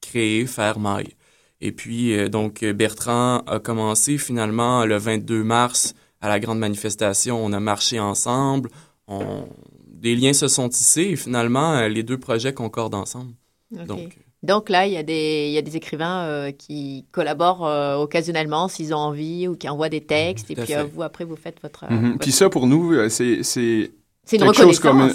[0.00, 1.16] créer, faire maille.
[1.60, 7.44] Et puis, euh, donc, Bertrand a commencé finalement le 22 mars à la grande manifestation.
[7.44, 8.70] On a marché ensemble.
[9.08, 9.48] On...
[9.84, 13.32] Des liens se sont tissés et finalement, les deux projets concordent ensemble.
[13.72, 17.66] Donc, donc là, il y a des, il y a des écrivains euh, qui collaborent
[17.66, 20.50] euh, occasionnellement s'ils ont envie ou qui envoient des textes.
[20.50, 21.90] et puis euh, vous, après, vous faites votre.
[21.90, 22.18] Mhm.
[22.18, 23.42] Puis ça, pour nous, c'est.
[23.42, 23.90] C'est
[24.38, 24.80] une reconnaissance.
[24.80, 25.12] comme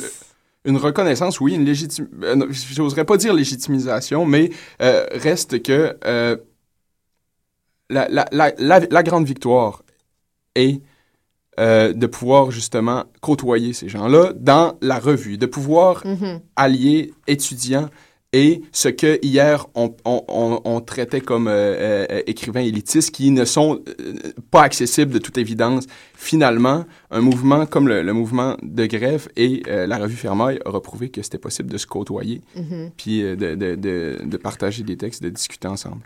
[0.63, 2.07] une, reconnaissance, oui, une légitime.
[2.49, 5.97] J'oserais pas dire légitimisation, mais reste que
[7.89, 9.83] la, la, la, la, grande victoire
[10.55, 10.81] est
[11.57, 16.39] de pouvoir justement côtoyer ces gens-là dans la revue, de pouvoir mhm.
[16.55, 17.89] allier étudiants
[18.33, 23.43] et ce que hier on, on, on, traitait comme euh, euh, écrivains élitistes qui ne
[23.43, 24.13] sont euh,
[24.51, 25.85] pas accessibles de toute évidence.
[26.15, 31.21] Finalement, un mouvement comme le, mouvement de grève et la revue Fermaille a reprouvé que
[31.21, 32.91] c'était possible de se côtoyer, mm-hmm.
[32.95, 36.03] puis de, de, de, de partager des textes, de discuter ensemble.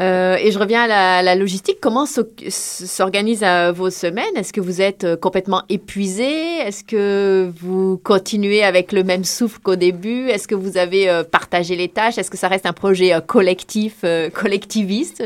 [0.00, 1.78] Euh, et je reviens à la, logistique.
[1.80, 4.36] Comment s'organisent euh, vos semaines?
[4.36, 6.58] Est-ce que vous êtes euh, complètement épuisé?
[6.58, 10.28] Est-ce que vous continuez avec le même souffle qu'au début?
[10.28, 12.18] Est-ce que vous avez partagé les tâches?
[12.18, 14.04] Est-ce que ça reste un projet collectif,
[14.34, 15.22] collectiviste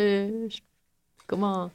[1.26, 1.70] Comment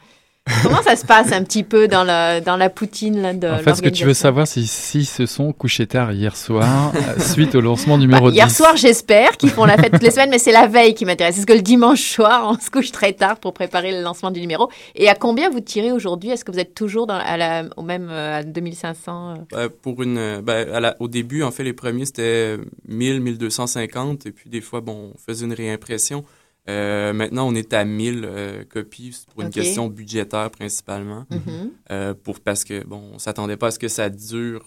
[0.63, 3.59] Comment ça se passe un petit peu dans la, dans la poutine là, de En
[3.59, 7.19] fait, ce que tu veux savoir, c'est si se sont couchés tard hier soir, euh,
[7.19, 8.35] suite au lancement numéro bah, 10.
[8.35, 11.05] Hier soir, j'espère qu'ils font la fête toutes les semaines, mais c'est la veille qui
[11.05, 11.37] m'intéresse.
[11.37, 14.41] Est-ce que le dimanche soir, on se couche très tard pour préparer le lancement du
[14.41, 16.31] numéro Et à combien vous tirez aujourd'hui?
[16.31, 19.35] Est-ce que vous êtes toujours dans, à la, au même euh, à 2500 euh?
[19.49, 22.57] bah, Pour une, bah, au début, en fait, les premiers, c'était
[22.89, 26.25] 1000, 1250, et puis des fois, bon, on faisait une réimpression.
[26.69, 31.25] Euh, maintenant, on est à 1000 euh, copies pour une question budgétaire principalement.
[31.29, 31.69] Mm-hmm.
[31.91, 34.63] euh, pour, parce que, bon, on s'attendait pas à ce que ça dure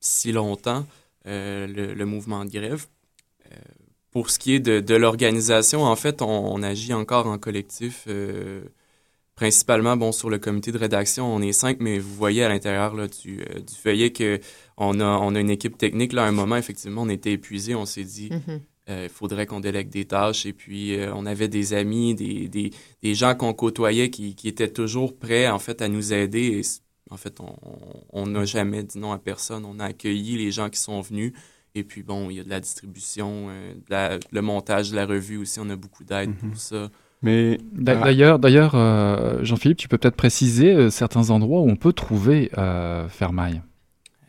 [0.00, 0.86] si longtemps,
[1.24, 2.86] le, le, mouvement de grève.
[4.10, 8.08] Pour ce qui est de, de l'organisation, en fait, on, on, agit encore en collectif.
[9.36, 12.94] principalement, bon, sur le comité de rédaction, on est cinq, mais vous voyez à l'intérieur
[13.08, 14.40] du, du feuillet que
[14.76, 16.12] on a, on a une équipe technique.
[16.12, 17.74] Là, à un moment, effectivement, on était épuisé.
[17.74, 18.30] On s'est dit.
[18.48, 20.46] Euh, il faudrait qu'on délègue des tâches.
[20.46, 22.70] Et puis, euh, on avait des amis, des, des,
[23.02, 26.60] des gens qu'on côtoyait qui, qui, étaient toujours prêts, en fait, à nous aider.
[26.60, 26.62] Et,
[27.10, 27.38] en fait,
[28.10, 29.64] on n'a jamais dit non à personne.
[29.64, 31.32] On a accueilli les gens qui sont venus.
[31.74, 35.38] Et puis, bon, il y a de la distribution, euh, le montage de la revue
[35.38, 35.60] aussi.
[35.60, 36.48] On a beaucoup d'aide mm-hmm.
[36.48, 36.90] pour ça.
[37.22, 42.50] Mais d'ailleurs, d'ailleurs, Jean-Philippe, tu peux peut-être préciser certains endroits où on peut trouver
[43.10, 43.62] Fermaille.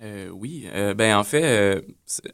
[0.03, 0.67] Euh, oui.
[0.73, 1.81] Euh, ben, en fait, euh,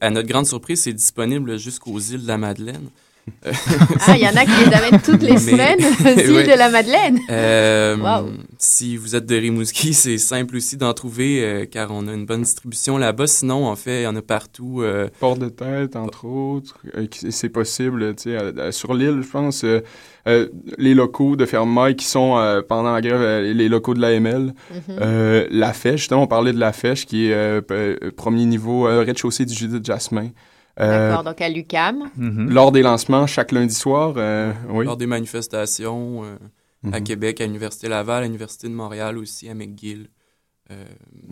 [0.01, 2.89] à notre grande surprise, c'est disponible jusqu'aux îles de la Madeleine.
[3.45, 7.19] ah, il y en a qui les amènent toutes les semaines îles de la Madeleine.
[7.99, 8.29] Wow.
[8.57, 12.41] Si vous êtes de Rimouski, c'est simple aussi d'en trouver car on a une bonne
[12.41, 13.27] distribution là-bas.
[13.27, 14.83] Sinon, en fait, il y en a partout.
[15.19, 16.79] Port de tête, entre autres.
[17.29, 19.65] c'est possible, tu sais, sur l'île, je pense.
[20.77, 24.53] les locaux de Fermaille qui sont pendant la grève, les locaux de l'AML.
[24.87, 27.61] Mm la Fèche, justement, on parlait de la Fèche qui est
[28.15, 30.29] premier niveau, rez-de-chaussée du Judith Jasmin.
[30.87, 32.09] D'accord, donc à l'UCAM.
[32.15, 32.49] Mhm.
[32.49, 34.85] Lors des lancements, chaque lundi soir, euh, oui.
[34.85, 36.37] Lors des manifestations euh,
[36.91, 37.03] à mhm.
[37.03, 40.09] Québec, à l'Université Laval, à l'Université de Montréal aussi, à McGill.
[40.71, 40.85] Euh,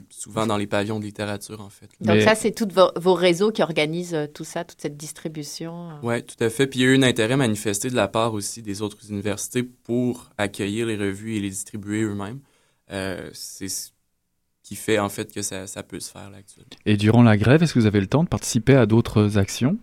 [0.10, 1.92] souvent dans les pavillons de littérature, en fait.
[2.02, 5.90] Donc ça, c'est tous vos, réseaux qui organisent tout ça, toute cette distribution?
[6.02, 6.66] Oui, tout à fait.
[6.66, 9.62] Puis il y a eu un intérêt manifesté de la part aussi des autres universités
[9.62, 12.40] pour accueillir les revues et les distribuer eux-mêmes.
[13.34, 13.68] c'est
[14.68, 16.68] qui fait en fait que ça, ça peut se faire là actuellement.
[16.86, 19.78] Et durant la grève, est-ce que vous avez le temps de participer à d'autres actions?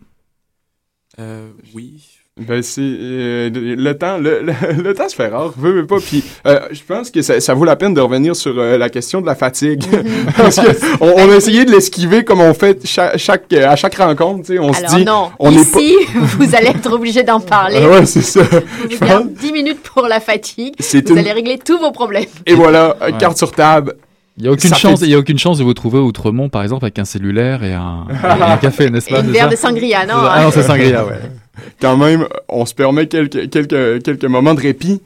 [1.18, 2.02] Euh, Oui.
[2.36, 5.54] Ben c'est euh, le temps le, le, temps se fait rare.
[5.56, 5.98] Veux, pas.
[6.00, 8.90] Puis euh, je pense que ça, ça, vaut la peine de revenir sur euh, la
[8.90, 9.84] question de la fatigue.
[9.86, 10.32] Mhm.
[10.36, 13.94] parce que on, on, a essayé de l'esquiver comme on fait chaque, chaque à chaque
[13.94, 14.58] rencontre tu sais.
[14.58, 16.18] On se dit non, on ici pas...
[16.38, 17.78] vous allez être obligé d'en parler.
[17.80, 18.42] Ah ouais c'est ça.
[18.90, 19.26] Je pense...
[19.28, 20.74] 10 minutes pour la fatigue.
[20.80, 22.26] Vous allez régler tous vos problèmes.
[22.46, 23.94] Et voilà carte sur table
[24.36, 26.62] il n'y a aucune chance, il y a aucune chance de vous trouver Outremont, par
[26.62, 29.18] exemple, avec un cellulaire et un, un café, n'est-ce pas?
[29.20, 30.14] Et une verre de sangria, non?
[30.16, 31.20] Ah non, c'est sangria, ouais.
[31.80, 35.00] Quand même, on se permet quelques, quelques, quelques moments de répit,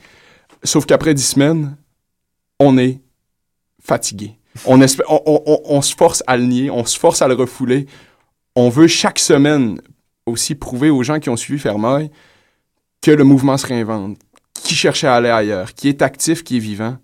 [0.64, 1.76] sauf qu'après dix semaines,
[2.58, 3.00] on est
[3.82, 4.38] fatigué.
[4.64, 7.86] On, on, on, on, se force à le nier, on se force à le refouler.
[8.56, 9.80] On veut chaque semaine
[10.26, 12.10] aussi prouver aux gens qui ont suivi Fermaille
[13.02, 14.18] que le mouvement se réinvente,
[14.54, 16.96] qui cherchait à aller ailleurs, qui est actif, qui est vivant.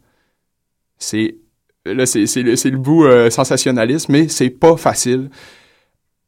[0.98, 1.36] C'est
[1.86, 5.30] là, c'est, c'est, le, c'est le bout euh, sensationnaliste, mais c'est pas facile.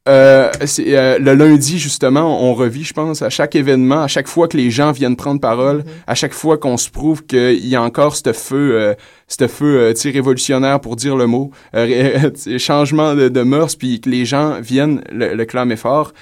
[0.07, 4.27] Euh, c'est, euh, le lundi, justement, on revit, je pense, à chaque événement, à chaque
[4.27, 6.03] fois que les gens viennent prendre parole, mm-hmm.
[6.07, 8.93] à chaque fois qu'on se prouve qu'il y a encore ce feu, euh,
[9.27, 11.51] ce feu euh, révolutionnaire pour dire le mot,
[12.57, 16.13] changement de, de, mœurs, puis que les gens viennent le, le clamer fort,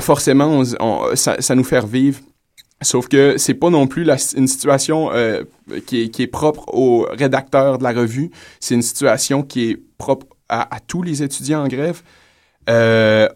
[0.00, 2.20] forcément, on, on, ça, ça nous fait revivre
[2.82, 5.42] Sauf que c'est pas non plus une situation euh,
[5.86, 8.30] qui, est, propre aux rédacteurs de la revue.
[8.58, 12.02] C'est une situation qui est propre à, tous les étudiants en grève.
[12.70, 13.28] Euh,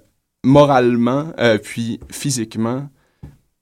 [0.45, 2.89] moralement, euh, puis physiquement,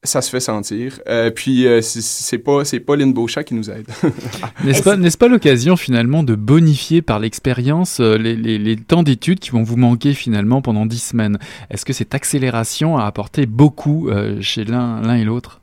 [0.05, 1.01] ça se fait sentir.
[1.35, 3.87] Puis c'est pas c'est pas Lynn Beauchat qui nous aide.
[4.65, 9.63] n'est-ce pas n'est-ce pas l'occasion finalement de bonifier par l'expérience les, temps d'études qui vont
[9.63, 11.39] vous manquer finalement pendant dix semaines?
[11.71, 15.62] Est-ce que cette accélération a apporté beaucoup chez l'un l'un et l'autre?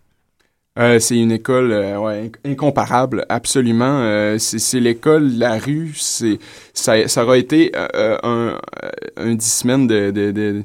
[0.80, 4.00] Euh, c'est une école euh, ouais, incomparable, absolument.
[4.02, 6.40] Euh, c'est l'école, la rue, c'est
[6.74, 8.58] ça, ça aura été un,
[9.18, 10.64] un dix semaines de, de, de,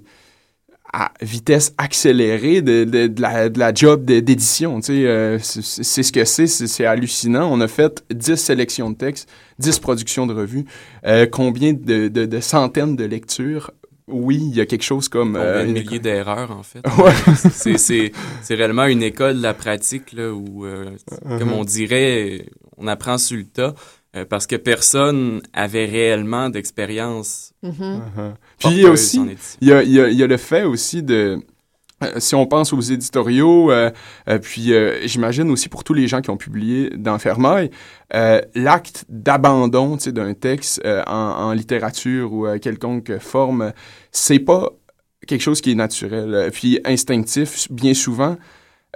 [0.92, 4.80] à vitesse accélérée de, de, de, la, de la job d'édition.
[4.80, 7.48] Sais, c'est ce que c'est, c'est hallucinant.
[7.52, 10.64] On a fait dix sélections de textes, dix productions de revues,
[11.32, 13.72] combien de, de, de centaines de lectures
[14.06, 15.36] oui, il y a quelque chose comme...
[15.36, 16.82] Euh, un millier d'erreurs, en fait?
[17.50, 21.38] c'est réellement une école de la pratique, là, où, euh, uh-huh.
[21.38, 23.74] comme on dirait, on apprend sur le tas,
[24.16, 27.52] euh, parce que personne avait réellement d'expérience.
[27.64, 27.80] Mm-hmm.
[27.80, 28.34] Uh-huh.
[28.58, 29.20] Puis il y a aussi,
[29.60, 31.40] il y a, il y a le fait aussi de euh,
[32.18, 33.90] si on pense aux éditoriaux, euh,
[34.28, 34.72] euh, puis
[35.04, 37.70] j'imagine aussi pour tous les gens qui ont publié dans Fermaille,
[38.54, 43.72] l'acte d'abandon d'un texte en, littérature ou quelconque forme,
[44.12, 44.70] c'est pas
[45.26, 48.36] quelque chose qui est naturel, puis instinctif bien souvent.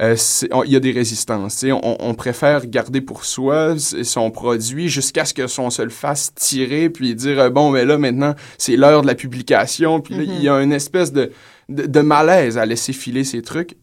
[0.00, 1.64] Il y a des résistances.
[1.64, 6.32] On, on, préfère garder pour soi son produit jusqu'à ce que son se le fasse
[6.36, 10.00] tirer, puis dire bon, mais là maintenant c'est l'heure de la publication.
[10.00, 11.32] Puis il y a une espèce de
[11.68, 13.76] de, malaise à laisser filer ces trucs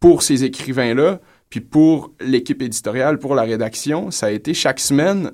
[0.00, 4.10] pour ces écrivains-là, puis pour l'équipe éditoriale, pour la rédaction.
[4.10, 5.32] Ça a été chaque semaine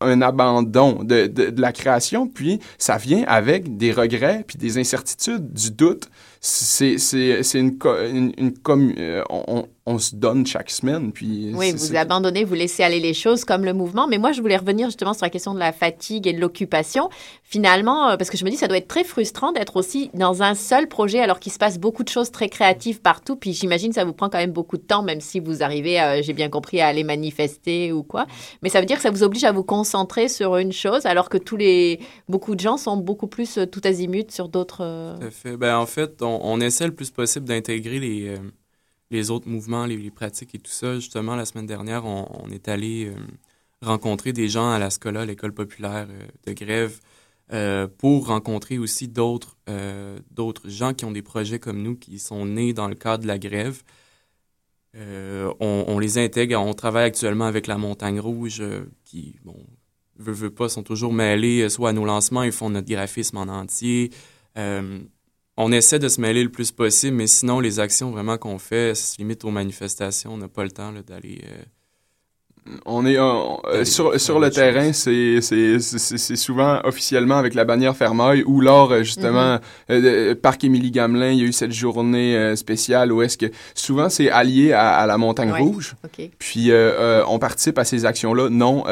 [0.00, 5.52] un abandon de, de, la création, puis ça vient avec des regrets, puis des incertitudes,
[5.52, 6.08] du doute.
[6.44, 6.96] C'est
[7.54, 11.12] une, une, une, une euh, on, on se donne chaque semaine.
[11.12, 14.08] Puis oui, vous abandonnez, vous laissez aller les choses comme le mouvement.
[14.08, 17.10] Mais moi, je voulais revenir justement sur la question de la fatigue et de l'occupation.
[17.44, 20.42] Finalement, euh, parce que je me dis, ça doit être très frustrant d'être aussi dans
[20.42, 23.36] un seul projet alors qu'il se passe beaucoup de choses très créatives partout.
[23.36, 26.20] Puis j'imagine que ça vous prend quand même beaucoup de temps, même si vous arrivez,
[26.22, 28.26] j'ai bien compris, à aller manifester ou quoi.
[28.62, 31.28] Mais ça veut dire que ça vous oblige à vous concentrer sur une chose alors
[31.28, 34.82] que tous les beaucoup de gens sont beaucoup plus euh, tout azimut sur d'autres.
[34.82, 35.56] Euh, fait.
[35.56, 38.36] Ben, en fait, on, on, essaie le plus possible d'intégrer les
[39.12, 40.94] les autres mouvements, les, pratiques et tout ça.
[40.94, 43.14] Justement, la semaine dernière, on, est allé euh,
[43.82, 46.98] rencontrer des gens à la Scola, l'école populaire euh, de grève,
[47.98, 49.58] pour rencontrer aussi d'autres
[50.64, 53.38] gens qui ont des projets comme nous, qui sont nés dans le cadre de la
[53.38, 53.82] grève.
[54.94, 56.58] On, on, les intègre.
[56.58, 58.62] On travaille actuellement avec la Montagne Rouge,
[59.04, 59.66] qui, bon,
[60.16, 63.48] veut, veut pas, sont toujours mêlés, soit à nos lancements, ils font notre graphisme en
[63.48, 64.10] entier
[65.56, 68.94] on essaie de se mêler le plus possible, mais sinon, les actions vraiment qu'on fait
[68.94, 70.32] se limitent aux manifestations.
[70.32, 71.62] On n'a pas le temps d'aller euh,
[72.86, 75.40] on est euh, sur, sur le terrain, c'est
[76.36, 79.60] souvent officiellement avec la bannière Fermaille ou lors euh, justement mm-hmm.
[79.90, 84.08] euh, Parc Émilie Gamelin, il y a eu cette journée spéciale où est-ce que souvent
[84.08, 85.94] c'est allié à, la Montagne Rouge.
[86.38, 86.70] Puis
[87.26, 88.48] on participe à ces actions-là.
[88.48, 88.84] Non,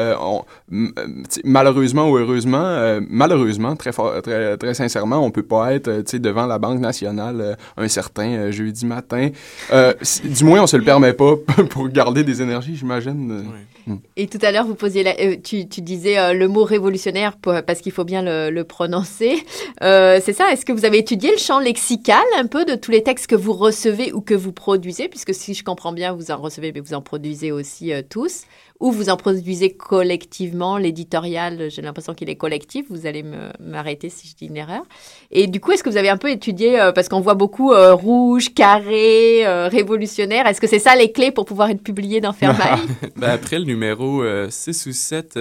[1.43, 6.79] malheureusement ou heureusement, malheureusement, très, très, très sincèrement, on peut pas être devant la Banque
[6.79, 9.29] nationale un certain jeudi matin.
[9.71, 11.35] du moins, on se le permet pas
[11.69, 13.43] pour garder des énergies, j'imagine.
[13.87, 13.95] Mm.
[14.17, 17.91] Et tout à l'heure, vous posiez euh, tu, disais euh, le mot révolutionnaire parce qu'il
[17.91, 19.43] faut bien le, prononcer.
[19.81, 20.51] Euh, c'est ça.
[20.51, 23.35] Est-ce que vous avez étudié le champ lexical un peu de tous les textes que
[23.35, 26.79] vous recevez ou que vous produisez, puisque si je comprends bien, vous en recevez, mais
[26.79, 28.43] vous en produisez aussi tous
[28.81, 30.77] ou vous en produisez collectivement.
[30.77, 32.87] L'éditorial, j'ai l'impression qu'il est collectif.
[32.89, 33.23] Vous allez
[33.59, 34.83] m'arrêter si je dis une erreur.
[35.29, 37.71] Et du coup, est-ce que vous avez un peu étudié, euh, parce qu'on voit beaucoup
[37.71, 40.47] euh, rouge, carré, euh, révolutionnaire.
[40.47, 42.81] Est-ce que c'est ça les clés pour pouvoir être publié dans Fermaille?
[43.15, 45.39] ben, après le numéro 6 ou 7,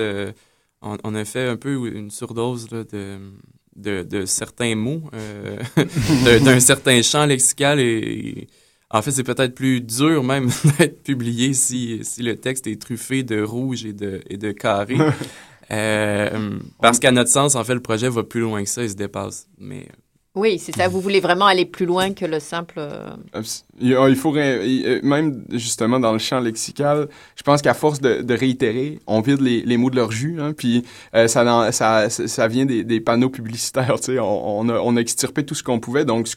[0.83, 2.87] on, a fait un peu une surdose de,
[3.75, 5.03] de, de, certains mots,
[6.45, 8.49] d'un certain champ lexical et
[8.91, 13.23] en fait, c'est peut-être plus dur même d'être publié si, si le texte est truffé
[13.23, 14.97] de rouge et de, et de carré.
[15.71, 18.91] euh, parce qu'à notre sens, en fait, le projet va plus loin que ça, il
[18.91, 19.47] se dépasse.
[19.59, 19.95] Mais euh,
[20.37, 20.87] oui, c'est ça.
[20.87, 22.79] Vous voulez vraiment aller plus loin que le simple.
[22.79, 23.17] Euh,
[23.81, 29.01] il faut euh, même justement dans le champ lexical, je pense qu'à force de, réitérer,
[29.09, 30.85] on vide les, mots de leur jus, hein, puis
[31.17, 33.97] euh, ça, vient des, panneaux publicitaires.
[34.21, 36.05] On, a, extirpé tout ce qu'on pouvait.
[36.05, 36.37] Donc, ce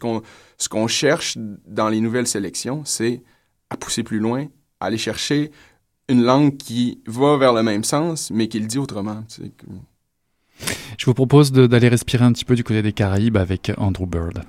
[0.70, 1.38] qu'on cherche
[1.68, 3.22] dans les nouvelles sélections, c'est
[3.70, 4.48] à pousser plus loin,
[4.80, 5.52] à aller chercher
[6.10, 9.24] une langue qui va vers le même sens, mais qui le dit autrement.
[10.98, 14.44] Je vous propose d'aller respirer un petit peu du côté des Caraïbes avec Andrew Bird.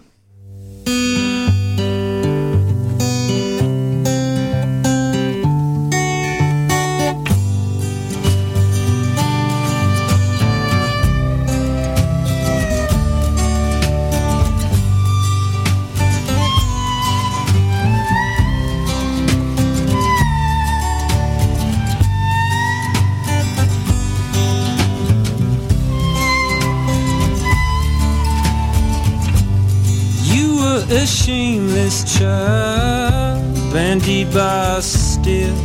[30.94, 33.42] A shameless child,
[33.72, 35.56] bandied by still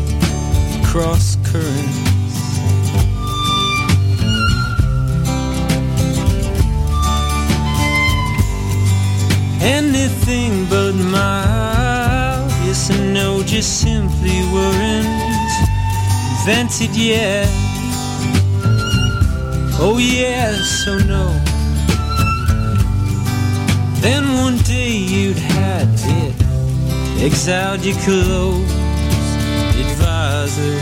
[0.83, 1.99] cross currents.
[9.61, 15.05] Anything but mild, yes and no, just simply weren't
[16.31, 17.47] invented yet.
[19.81, 21.49] Oh yes, oh no.
[24.01, 25.08] Then one day
[27.29, 28.71] exiled your close
[29.83, 30.77] advisor.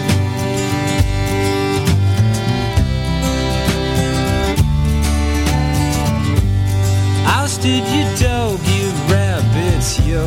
[7.37, 10.23] Ousted your dog, you rabbits, yo,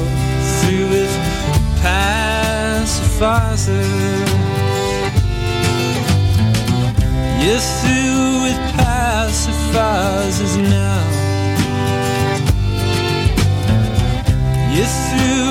[0.58, 1.14] through with
[1.80, 3.50] pacifier.
[7.42, 11.02] You're through with pacifiers now.
[14.74, 15.49] You're through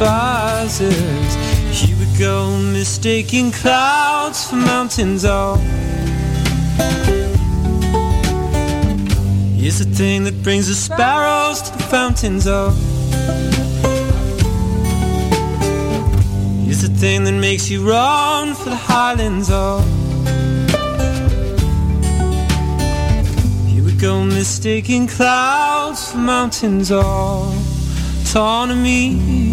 [0.00, 1.34] pacifiers.
[1.72, 5.24] Here we go, mistaking clouds for mountains.
[5.24, 5.56] All
[9.56, 12.46] here's the thing that brings the sparrows to the fountains.
[12.46, 12.70] Oh,
[16.64, 19.48] here's the thing that makes you run for the highlands.
[19.50, 19.80] Oh.
[23.68, 27.52] He would go mistaking clouds for mountains oh.
[28.22, 29.18] autonomy.
[29.18, 29.49] Voilà,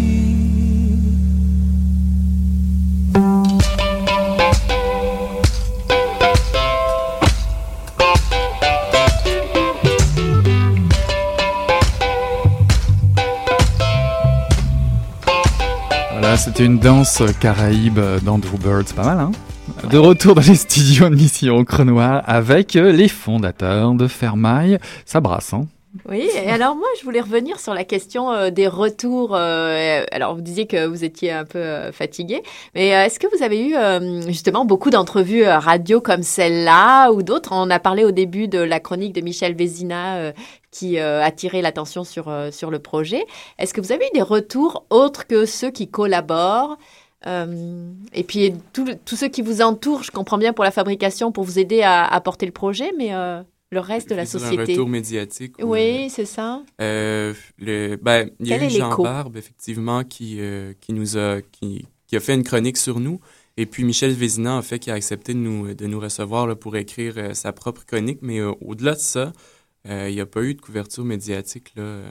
[16.38, 19.32] c'était une danse caraïbe d'Andrew Bird, c'est pas mal, hein
[19.90, 24.78] de retour dans les studios de Mission Crenoir avec les fondateurs de Fermaille.
[25.04, 25.66] Ça brasse, hein
[26.06, 29.34] Oui, et alors moi, je voulais revenir sur la question euh, des retours.
[29.34, 32.42] euh, alors, vous disiez que vous étiez un peu euh, fatigué,
[32.74, 33.74] mais euh, est-ce que vous avez eu
[34.26, 37.50] justement beaucoup d'entrevues radio comme celle-là ou d'autres?
[37.52, 40.32] On a parlé au début de la chronique de Michel Vézina
[40.70, 43.24] qui a tiré l'attention sur, sur le projet.
[43.58, 46.78] Est-ce que vous avez eu des retours autres que ceux qui collaborent
[47.26, 51.58] et puis tous ceux qui vous entourent, je comprends bien pour la fabrication, pour vous
[51.58, 53.12] aider à, à porter le projet, mais
[53.70, 54.58] le reste de la société.
[54.58, 55.56] Un retour médiatique.
[55.58, 56.62] ou, Oui, c'est ça.
[56.80, 58.96] Euh, le, ben, il y a eu Jean?
[58.96, 63.20] Barbe, effectivement, qui, euh, qui nous a, qui, qui a fait une chronique sur nous.
[63.56, 66.54] Et puis Michel Vézina, en fait, qui a accepté de nous, de nous recevoir là,
[66.54, 68.20] pour écrire euh, sa propre chronique.
[68.22, 69.32] Mais au-delà de ça,
[69.84, 71.72] il n'y a pas eu de couverture médiatique.
[71.76, 72.02] Là,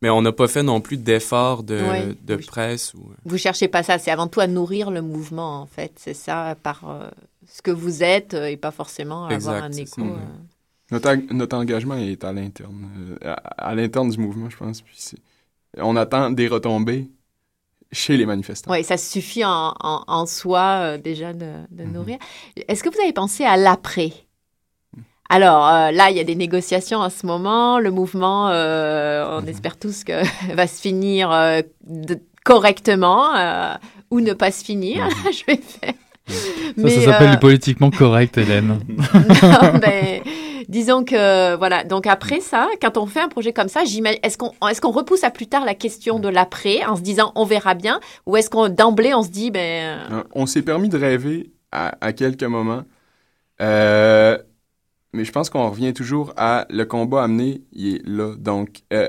[0.00, 2.14] mais on n'a pas fait non plus d'efforts de, Ouais.
[2.22, 2.92] de presse.
[2.94, 5.92] Ou, Vous cherchez pas ça, c'est avant tout à nourrir le mouvement, en fait.
[5.96, 6.84] C'est ça, par
[7.48, 9.94] ce que vous êtes euh, et pas forcément avoir Exact, un écho.
[9.94, 10.02] ça.
[10.02, 10.26] euh.
[10.90, 12.90] Notre, notre engagement est à l'interne,
[13.24, 14.82] euh, à, à l'interne du mouvement, je pense.
[14.82, 14.96] Puis
[15.78, 17.08] on attend des retombées
[17.92, 18.70] chez les manifestants.
[18.72, 21.92] Oui, ça suffit en, en- en soi euh, déjà de, de Mhm.
[21.92, 22.18] nourrir.
[22.68, 24.12] Est-ce que vous avez pensé à l'après?
[25.28, 27.78] Alors euh, là, il y a des négociations en ce moment.
[27.78, 29.44] Le mouvement, euh, Mhm.
[29.44, 30.22] on espère tous que
[30.54, 33.74] va se finir euh, de- correctement euh,
[34.10, 35.08] ou ne pas se finir.
[35.32, 35.94] Je vais faire.
[36.28, 38.78] Ça, ça s'appelle euh, politiquement correct, Hélène.
[38.88, 40.20] non, ben,
[40.68, 41.84] disons que voilà.
[41.84, 44.92] Donc après ça, quand on fait un projet comme ça, j'imagine, est-ce qu'on est-ce qu'on
[44.92, 48.36] repousse à plus tard la question de l'après en se disant on verra bien, ou
[48.36, 52.12] est-ce qu'on d'emblée on se dit ben Hein, On s'est permis de rêver à, à
[52.12, 52.82] quelques moments,
[53.60, 54.38] Euh,
[55.12, 58.34] mais je pense qu'on revient toujours à le combat amené, il est là.
[58.36, 59.08] Donc, euh,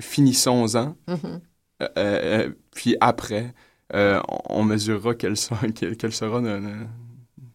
[0.00, 0.96] finissons-en.
[1.08, 1.40] mhm.
[1.82, 3.52] Euh, euh, puis après,
[3.94, 5.36] euh, on, mesurera quels
[5.98, 6.42] quel, sera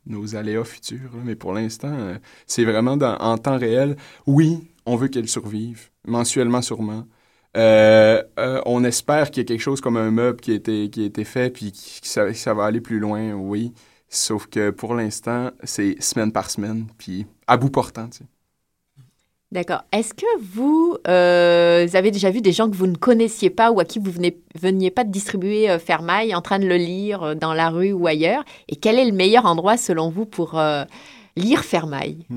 [0.06, 1.12] nos, aléas futurs.
[1.24, 2.18] Mais pour l'instant, euh,
[2.48, 3.98] c'est vraiment en temps réel.
[4.26, 7.06] Oui, on veut qu'elle survive, mensuellement sûrement.
[7.58, 8.22] Euh,
[8.66, 11.72] on espère qu'il y a quelque chose comme un meuble qui a été, fait, puis
[11.72, 13.74] que ça, va aller plus loin, oui.
[14.08, 18.10] Sauf que pour l'instant, c'est semaine par semaine, puis à bout portant.
[19.52, 19.82] D'accord.
[19.92, 23.72] Est-ce que vous, euh, vous avez déjà vu des gens que vous ne connaissiez pas
[23.72, 26.78] ou à qui vous venez, veniez pas de distribuer euh, Fermaille en train de le
[26.78, 28.44] lire euh, dans la rue ou ailleurs?
[28.68, 30.84] Et quel est le meilleur endroit selon vous pour euh,
[31.36, 32.26] lire Fermaille?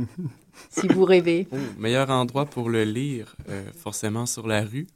[0.70, 1.48] Si vous rêvez.
[1.50, 4.86] Oh, meilleur endroit pour le lire, euh, forcément sur la rue.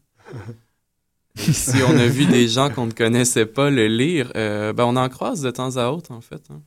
[1.36, 4.84] Et si on a vu des gens qu'on ne connaissait pas le lire, euh, ben
[4.84, 6.42] on en croise de temps à autre, en fait.
[6.50, 6.62] hein.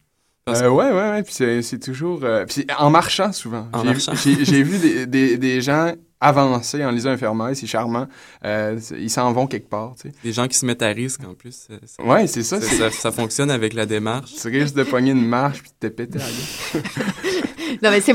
[0.49, 1.23] Parce Euh, ouais, ouais, ouais.
[1.23, 2.19] Puis c'est, c'est toujours.
[2.23, 3.67] euh, puis c'est en marchant souvent.
[3.73, 4.13] En j'ai, marchant.
[4.15, 8.05] J'ai, j'ai vu des, des, des gens avancer en lisant un fermaille, c'est charmant.
[8.43, 10.15] Euh, ils s'en vont quelque part, tu sais.
[10.21, 11.67] Des gens qui se mettent à risque, en plus.
[11.67, 12.59] c'est- c'est- Ouais, c'est ça.
[12.59, 14.33] c'est- c'est- ça, ça fonctionne avec la démarche.
[14.33, 16.81] Tu risques de pogner une marche puis de te péter à la.
[17.83, 18.13] Non, mais c'est,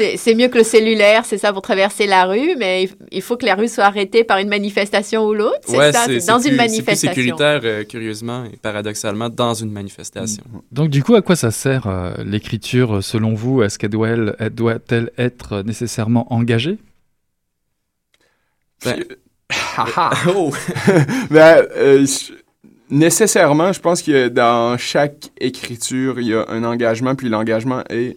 [0.00, 3.36] c'est, c'est mieux que le cellulaire, c'est ça pour traverser la rue, mais il, faut
[3.36, 5.58] que la rue soit arrêtée par une manifestation ou l'autre.
[5.66, 7.12] C'est ouais, ça, c'est, c'est dans c'est une plus, c'est manifestation.
[7.12, 10.42] plus sécuritaire, euh, curieusement et paradoxalement, dans une manifestation.
[10.72, 13.62] Donc du coup, à quoi ça sert euh, l'écriture euh, selon vous?
[13.62, 16.78] Est-ce qu'elle doit, elle- elle- doit-elle être nécessairement engagée?
[18.84, 19.16] Ben- Puis,
[19.76, 20.10] ha, ha.
[20.34, 20.50] Oh!
[21.30, 22.32] Ben, euh, je-
[22.88, 28.16] nécessairement, je pense que dans chaque écriture, il y a un engagement, puis l'engagement est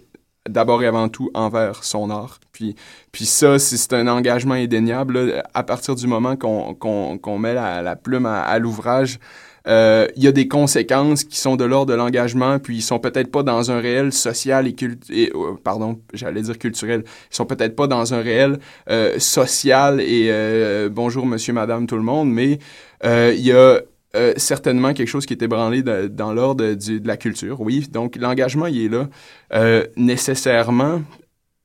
[0.50, 2.40] d'abord et avant tout envers son art.
[2.52, 2.76] Puis,
[3.12, 7.82] puis ça, c'est un engagement indéniable, là, à partir du moment qu'on qu'on met la,
[7.82, 9.20] la plume à, à l'ouvrage,
[9.68, 13.00] euh, il y a des conséquences qui sont de l'ordre de l'engagement, puis ils sont
[13.00, 14.76] peut-être pas dans un réel social et,
[15.10, 20.02] et euh, pardon, j'allais dire culturel, ils sont peut-être pas dans un réel euh, social
[20.02, 22.60] et euh, bonjour monsieur, madame, tout le monde, mais
[23.06, 23.80] euh, il y a
[24.16, 27.88] euh, certainement quelque chose qui est ébranlé dans l'ordre de la culture, oui.
[27.92, 29.10] Donc l'engagement, il est là.
[29.54, 31.02] Euh, nécessairement,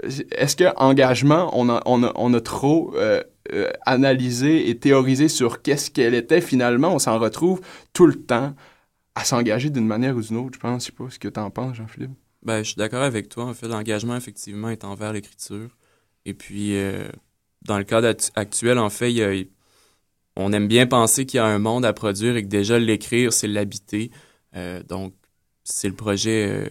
[0.03, 3.23] est-ce que engagement, on a, on a, on a trop euh,
[3.85, 7.61] analysé et théorisé sur qu'est-ce qu'elle était finalement, on s'en retrouve
[7.93, 8.55] tout le temps
[9.15, 10.83] à s'engager d'une manière ou d'une autre, je pense.
[10.83, 12.13] Je sais pas ce que tu en penses, Jean-Philippe.
[12.45, 13.47] Ben, je suis d'accord avec toi.
[13.47, 15.77] En fait, l'engagement, effectivement, est envers l'écriture.
[16.25, 16.77] Et puis,
[17.63, 19.45] dans le cadre actu- actuel, en fait, il y a-
[20.39, 23.33] on aime bien penser qu'il y a un monde à produire et que déjà l'écrire,
[23.33, 24.13] c'est l'habiter.
[24.55, 25.13] Euh, donc,
[25.65, 26.69] c'est le projet euh,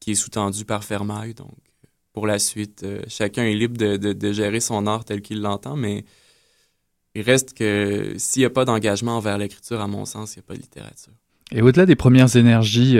[0.00, 1.34] qui est sous-tendu par Fermaille.
[1.34, 1.54] Donc,
[2.14, 6.06] pour la suite, euh, chacun est libre de, gérer son art tel qu'il l'entend, mais
[7.14, 10.44] il reste que s'il n'y a pas d'engagement envers l'écriture, à mon sens, il n'y
[10.44, 11.12] a pas de littérature.
[11.50, 12.96] Et au-delà des premières énergies,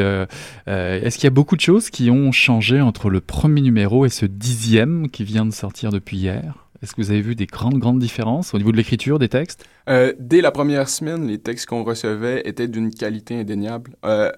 [0.67, 4.09] est-ce qu'il y a beaucoup de choses qui ont changé entre le premier numéro et
[4.09, 6.68] ce dixième qui vient de sortir depuis hier?
[6.83, 9.65] Est-ce que vous avez vu des grandes, grandes différences au niveau de l'écriture des textes?
[9.89, 13.97] Euh, dès la première semaine, les textes qu'on recevait étaient d'une qualité indéniable.
[14.05, 14.31] Euh,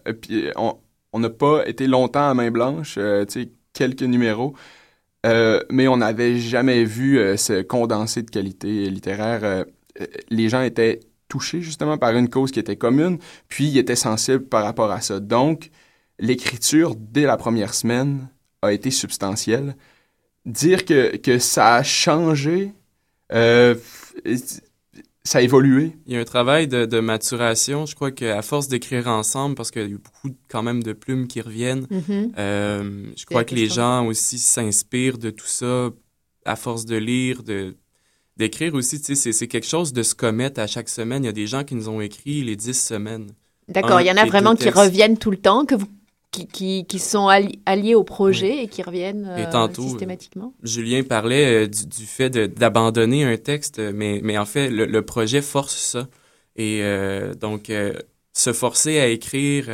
[1.12, 3.26] on n'a pas été longtemps à main blanche, euh,
[3.74, 4.55] quelques numéros.
[5.24, 9.64] mais on n'avait jamais vu ce condensé de qualité littéraire.
[10.30, 13.18] les gens étaient touchés justement par une cause qui était commune,
[13.49, 15.20] puis ils étaient sensibles par rapport à ça.
[15.20, 15.70] Donc,
[16.18, 18.28] l'écriture, dès la première semaine,
[18.62, 19.76] a été substantielle.
[20.47, 22.72] Dire que, que ça a changé,
[23.32, 23.74] euh,
[25.22, 25.93] ça a évolué.
[26.07, 27.86] Il y a un travail de, de maturation.
[27.86, 31.26] Je crois qu'à force d'écrire ensemble, parce qu'il y a beaucoup quand même de plumes
[31.26, 32.32] qui reviennent, mm-hmm.
[32.38, 35.91] euh, je crois que les gens aussi s'inspirent de tout ça
[36.45, 37.76] à force de lire, de
[38.36, 38.99] d'écrire aussi.
[38.99, 41.24] C'est quelque chose de se commettre à chaque semaine.
[41.24, 43.32] Il y a des gens qui nous ont écrit les dix semaines.
[43.68, 45.86] D'accord, il y en a vraiment qui reviennent tout le temps, que vous
[46.31, 47.28] qui, qui, sont
[47.66, 50.55] alliés au projet et qui reviennent euh, systématiquement.
[50.62, 55.76] Julien parlait euh, du, fait d'abandonner un texte, mais, mais en fait, le, projet force
[55.76, 56.09] ça.
[56.57, 57.72] Et euh, donc,
[58.33, 59.68] se forcer à écrire,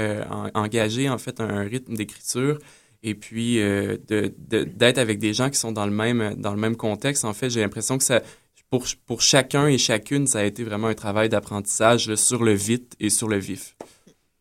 [0.55, 2.59] engager en fait un, rythme d'écriture,
[3.03, 3.59] et puis
[4.09, 7.51] d'être avec des gens qui sont dans le même, dans le même contexte, en fait,
[7.51, 8.23] j'ai l'impression que ça,
[8.71, 12.95] pour, pour chacun et chacune, ça a été vraiment un travail d'apprentissage sur le vite
[12.99, 13.77] et sur le vif.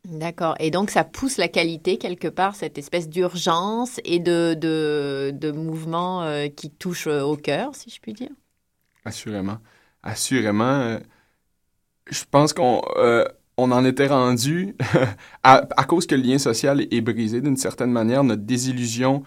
[0.05, 0.55] D'accord.
[0.59, 6.21] Et donc, ça pousse la qualité, quelque part, cette espèce d'urgence et de, de, mouvement
[6.23, 8.29] euh, qui touche euh, au cœur, si je puis dire?
[9.03, 9.57] Assurément.
[10.03, 10.63] Assurément.
[10.63, 10.99] Euh,
[12.09, 12.81] je pense qu'on
[13.57, 14.75] on en était rendu,
[15.43, 19.23] à, à, cause que le lien social est brisé d'une certaine manière, notre désillusion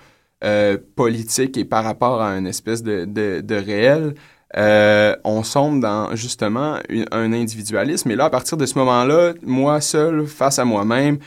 [0.95, 4.14] politique et par rapport à une espèce de, de réel,
[4.57, 6.78] euh, on sombre dans justement
[7.11, 8.11] un individualisme.
[8.11, 11.18] Et là, à partir de ce moment-là, moi seul, face à moi-même,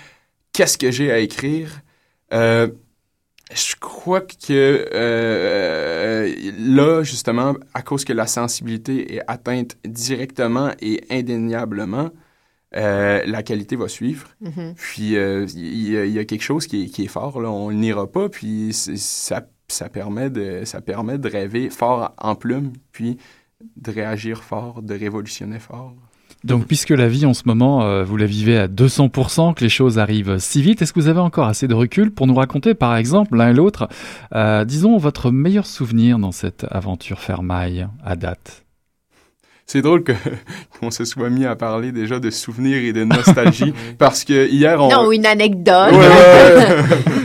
[0.54, 1.82] qu'est-ce que j'ai à écrire?
[2.34, 2.68] Euh,
[3.54, 11.04] je crois que euh, là, justement, à cause que la sensibilité est atteinte directement et
[11.10, 12.10] indéniablement,
[12.72, 14.30] la qualité va suivre.
[14.42, 14.74] Mm-hmm.
[14.76, 18.30] Puis il y, a quelque chose qui est, qui est fort, là, on n'ira pas,
[18.30, 23.18] puis ça ça permet de, ça permet de rêver fort en plume, puis
[23.78, 25.94] de réagir fort, de révolutionner fort.
[26.44, 29.70] Donc, puisque la vie en ce moment, euh, vous la vivez à 200%, que les
[29.70, 32.74] choses arrivent si vite, est-ce que vous avez encore assez de recul pour nous raconter,
[32.74, 33.88] par exemple, l'un et l'autre,
[34.34, 38.66] euh, disons, votre meilleur souvenir dans cette aventure fermaille à date?
[39.72, 44.26] C'est drôle qu'on se soit mis à parler déjà de souvenirs et de nostalgie parce
[44.26, 45.94] que hier on non une anecdote.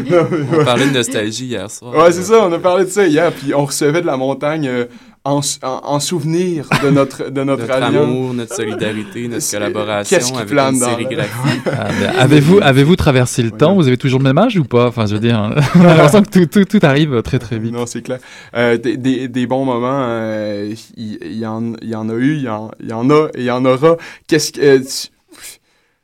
[0.08, 1.92] On parlait de nostalgie hier soir.
[1.92, 4.68] Ouais c'est ça on a parlé de ça hier puis on recevait de la montagne
[4.68, 4.84] euh,
[5.26, 11.60] en, souvenir de notre, de notre, notre amour, notre solidarité, notre collaboration avec une sérigraphie.
[11.66, 13.74] Ah, avez-vous avez-vous traversé le temps?
[13.74, 14.86] Vous avez toujours le même âge ou pas?
[14.86, 17.72] Enfin, je veux dire, on a l'impression que tout, tout, tout, arrive très très vite.
[17.72, 18.18] Non, c'est clair.
[18.54, 22.42] Euh, des, des, des, bons moments, euh, il y, en, y en a eu, il
[22.42, 23.96] y en, y en a et il y en aura.
[24.28, 24.60] Qu'est-ce que...
[24.60, 24.80] Euh,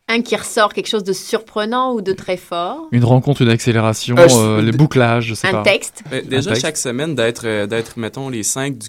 [0.08, 2.88] un qui ressort quelque chose de surprenant ou de très fort?
[2.90, 5.62] Une rencontre, une accélération, euh, les bouclages, je sais un pas.
[5.62, 6.02] Texte?
[6.28, 8.88] déjà, chaque semaine, d'être, d'être, mettons, les cinq du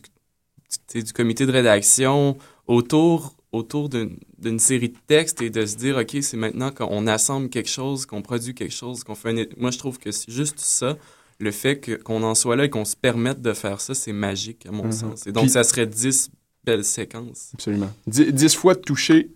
[0.93, 6.17] du comité de rédaction autour, autour d'une série de textes et de se dire, OK,
[6.21, 9.45] c'est maintenant qu'on assemble quelque chose, qu'on produit quelque chose, qu'on fait un...
[9.57, 10.97] Moi, je trouve que c'est juste ça.
[11.39, 14.65] Le fait qu'on en soit là et qu'on se permette de faire ça, c'est magique,
[14.65, 14.91] à mon mhm.
[14.91, 15.27] sens.
[15.27, 16.29] Et donc, ça serait dix
[16.63, 17.51] belles séquences.
[17.53, 17.91] Absolument.
[18.07, 19.31] Dix, fois de toucher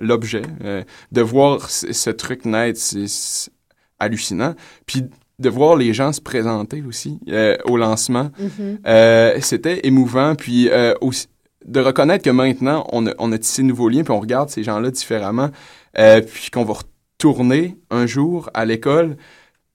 [0.00, 3.50] l'objet, euh, de voir ce truc naître, c'est
[3.98, 4.54] hallucinant.
[4.86, 5.04] Puis
[5.38, 8.30] de voir les gens se présenter aussi euh, au lancement.
[8.40, 8.78] Mm-hmm.
[8.86, 10.34] euh, C'était émouvant.
[10.34, 11.28] Puis euh, aussi,
[11.64, 14.48] de reconnaître que maintenant, on a, on a tissé de nouveaux liens, puis on regarde
[14.48, 15.50] ces gens-là différemment,
[15.94, 19.16] puis qu'on va retourner un jour à l'école,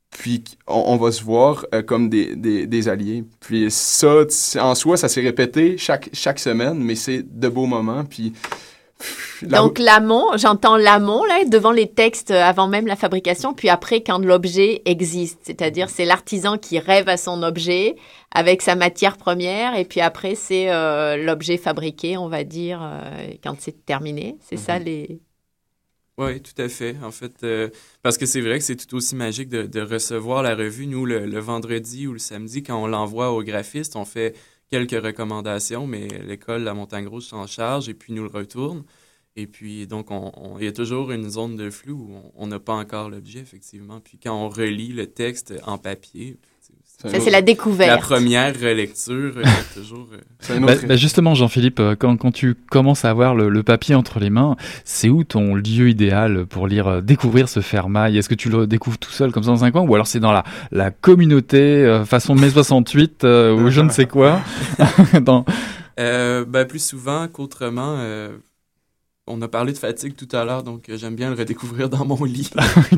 [0.09, 3.26] puis on, on, va se voir comme des, des, des, alliés.
[3.39, 4.24] Puis ça,
[4.59, 8.05] en soi, ça s'est répété chaque, chaque semaine, mais c'est de beaux moments.
[8.05, 8.34] Puis
[9.41, 14.20] donc l'amont, j'entends l'amont là devant les textes avant même la fabrication, puis après quand
[14.20, 17.95] l'objet existe, c'est-à-dire c'est l'artisan qui rêve à son objet
[18.32, 23.34] avec sa matière première, et puis après c'est euh, l'objet fabriqué, on va dire, euh,
[23.43, 24.38] quand c'est terminé.
[24.41, 24.86] C'est ça mhm.
[24.86, 25.20] les.
[26.18, 26.95] Oui, tout à fait.
[27.01, 27.70] En fait, euh,
[28.04, 30.86] parce que c'est vrai que c'est tout aussi magique de, recevoir la revue.
[30.86, 34.36] Nous, le, le, vendredi ou le samedi, quand on l'envoie au graphiste, on fait
[34.74, 38.84] quelques recommandations, mais l'école La Montagne Rouge s'en charge et puis nous le retourne.
[39.36, 40.08] Et puis, donc,
[40.60, 44.00] il y a toujours une zone de flou où on n'a pas encore l'objet, effectivement.
[44.00, 46.40] Puis quand on relit le texte en papier,
[47.06, 47.89] ça, c'est la découverte.
[47.89, 49.43] La première lecture, euh,
[49.74, 50.08] toujours.
[50.49, 54.20] Euh, bah, bah, justement, Jean-Philippe, euh, quand, quand, tu commences à avoir le, papier entre
[54.20, 58.18] les mains, c'est où ton lieu idéal pour lire, découvrir ce fermail?
[58.18, 60.20] Est-ce que tu le découvres tout seul comme ça dans un coin Ou alors c'est
[60.20, 64.41] dans la, la communauté, façon mai 68, ou je ne sais quoi?
[65.22, 65.45] Dans...
[65.97, 67.97] bah, Plus souvent qu'autrement
[69.26, 72.26] on a parlé de fatigue tout à l'heure, donc j'aime bien le redécouvrir dans mon
[72.26, 72.50] lit.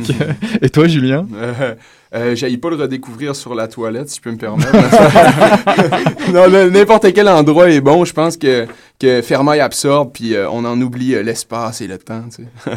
[0.61, 1.27] Et toi, Julien?
[1.35, 1.75] Euh,
[2.15, 4.71] euh, pas le redécouvrir sur la toilette, si je peux me permettre.
[6.33, 8.05] non, n'importe quel endroit est bon.
[8.05, 8.65] Je pense que,
[8.99, 12.23] que Fermaille absorbe, puis on en oublie l'espace et le temps.
[12.35, 12.71] Tu sais.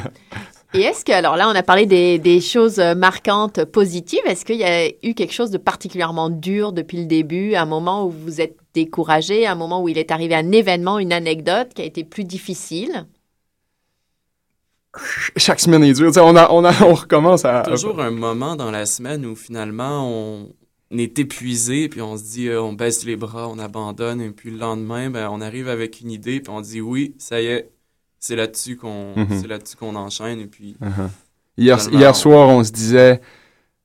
[0.74, 4.20] Et est-ce que, alors là, on a parlé des, des choses marquantes positives.
[4.26, 8.04] Est-ce qu'il y a eu quelque chose de particulièrement dur depuis le début, un moment
[8.04, 11.80] où vous êtes découragé, un moment où il est arrivé un événement, une anecdote qui
[11.80, 13.06] a été plus difficile?
[15.36, 16.10] Chaque semaine est dure.
[16.16, 17.62] on, a, on, a, on recommence à.
[17.62, 20.48] Toujours un moment dans la semaine où finalement on,
[20.90, 24.50] est épuisé, puis on se dit, euh, on baisse les bras, on abandonne, et puis
[24.50, 27.70] le lendemain, ben, on arrive avec une idée, puis on dit, oui, ça y est,
[28.18, 29.46] c'est là-dessus qu'on mhm.
[29.46, 30.40] là qu'on enchaîne.
[30.40, 31.08] Et puis, uh-huh.
[31.56, 33.20] hier, hier soir, on se disait,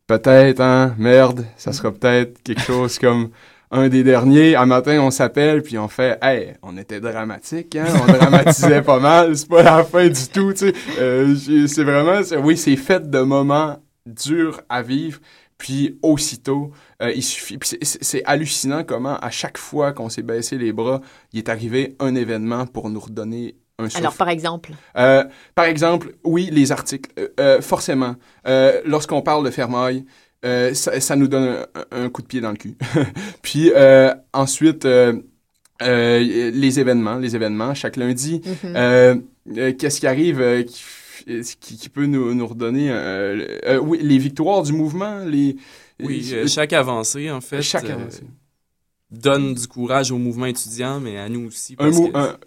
[0.07, 3.29] peut-être, hein, merde, ça sera peut-être quelque chose comme
[3.73, 4.55] un des derniers.
[4.55, 7.85] Un matin, on s'appelle, puis on fait Hey, on était dramatique, hein?
[8.01, 9.35] On dramatisait pas mal.
[9.35, 10.73] C'est pas la fin du tout, tu sais.
[10.99, 11.35] Euh,
[11.67, 15.19] c'est vraiment, oui, c'est fait de moments durs à vivre.
[15.57, 16.71] Puis aussitôt,
[17.01, 17.57] euh, il suffit.
[17.81, 21.01] C'est hallucinant comment, à chaque fois qu'on s'est baissé les bras,
[21.31, 23.87] il est arrivé un événement pour nous redonner un.
[23.95, 24.71] Alors, par exemple?
[24.97, 25.23] Euh,
[25.55, 27.09] par exemple, oui, les articles.
[27.61, 28.15] forcément.
[28.85, 30.05] Lorsqu'on parle de fermaille,
[30.43, 32.75] euh, ça, nous donne un, coup de pied dans le cul.
[33.41, 35.13] Puis euh, ensuite, euh,
[35.79, 39.75] les événements, les événements, chaque lundi, mm-hmm.
[39.77, 40.65] qu'est-ce qui arrive
[41.25, 42.91] qui, qui, peut nous, nous redonner
[43.81, 45.55] oui, les victoires du mouvement, les...
[46.01, 47.61] Oui, chaque avancée, en fait.
[47.61, 48.23] Chaque avancée
[49.13, 51.75] donne du courage au mouvement étudiant, mais à nous aussi.
[51.79, 51.91] Un,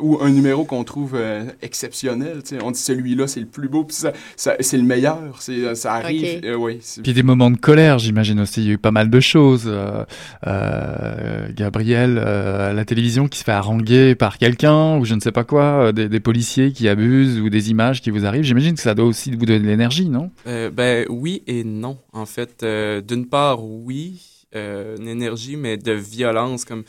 [0.01, 2.41] ou un numéro qu'on trouve euh, exceptionnel.
[2.63, 5.41] On dit celui-là, c'est le plus beau, puis ça, c'est le meilleur.
[5.41, 6.41] Ça arrive.
[6.45, 8.63] Euh, oui, puis des moments de colère, j'imagine aussi.
[8.63, 9.71] Il y a eu pas mal de choses.
[10.47, 15.33] Euh, Gabriel, à la télévision, qui se fait haranguer par quelqu'un, ou je ne sais
[15.33, 18.45] pas quoi, des, des, policiers qui abusent, ou des images qui vous arrivent.
[18.45, 20.31] J'imagine que ça doit aussi vous donner de l'énergie, non?
[20.45, 21.99] Ben oui et non.
[22.13, 22.65] En fait,
[23.07, 26.65] d'une part, oui euh, une énergie, mais de violence.
[26.65, 26.85] Comme...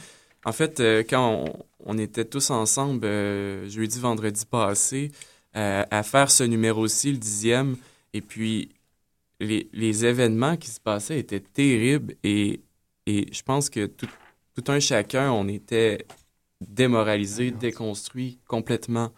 [0.45, 1.45] En fait, euh, quand
[1.85, 5.11] on, était tous ensemble euh, jeudi, vendredi passé,
[5.53, 7.77] à faire ce numéro-ci, le dixième,
[8.13, 8.69] et puis
[9.39, 12.61] les, les, événements qui se passaient étaient terribles et,
[13.07, 14.07] et je pense que tout,
[14.53, 16.05] tout un chacun, on était
[16.61, 19.11] démoralisé, déconstruit complètement.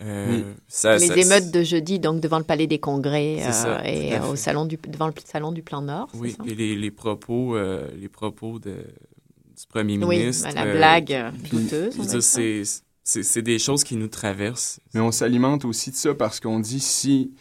[0.00, 4.64] Euh, les émeutes de jeudi, donc devant le Palais des Congrès euh, et au salon
[4.64, 6.08] du, devant le salon du Plan Nord.
[6.14, 10.48] Oui, et les, les, propos, euh, les propos de, du premier ministre.
[10.48, 12.74] Oui, la blague douteuse.
[13.04, 14.80] C'est des choses qui nous traversent.
[14.94, 17.32] Mais on s'alimente aussi de ça parce qu'on dit si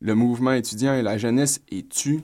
[0.00, 2.22] le mouvement étudiant et la jeunesse est tu,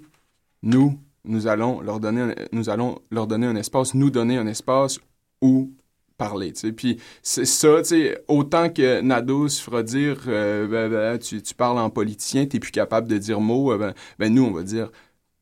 [0.63, 4.99] nous, nous allons leur donner, nous allons leur donner un espace, nous donner un espace
[5.43, 5.71] où
[6.17, 6.53] parler.
[6.77, 7.83] Puis c'est ça,
[8.29, 12.73] autant que Nados fera dire euh, ben, ben, tu, tu, parles en politicien, t'es plus
[12.73, 14.91] capable de dire mot, euh, ben, ben, nous, on va dire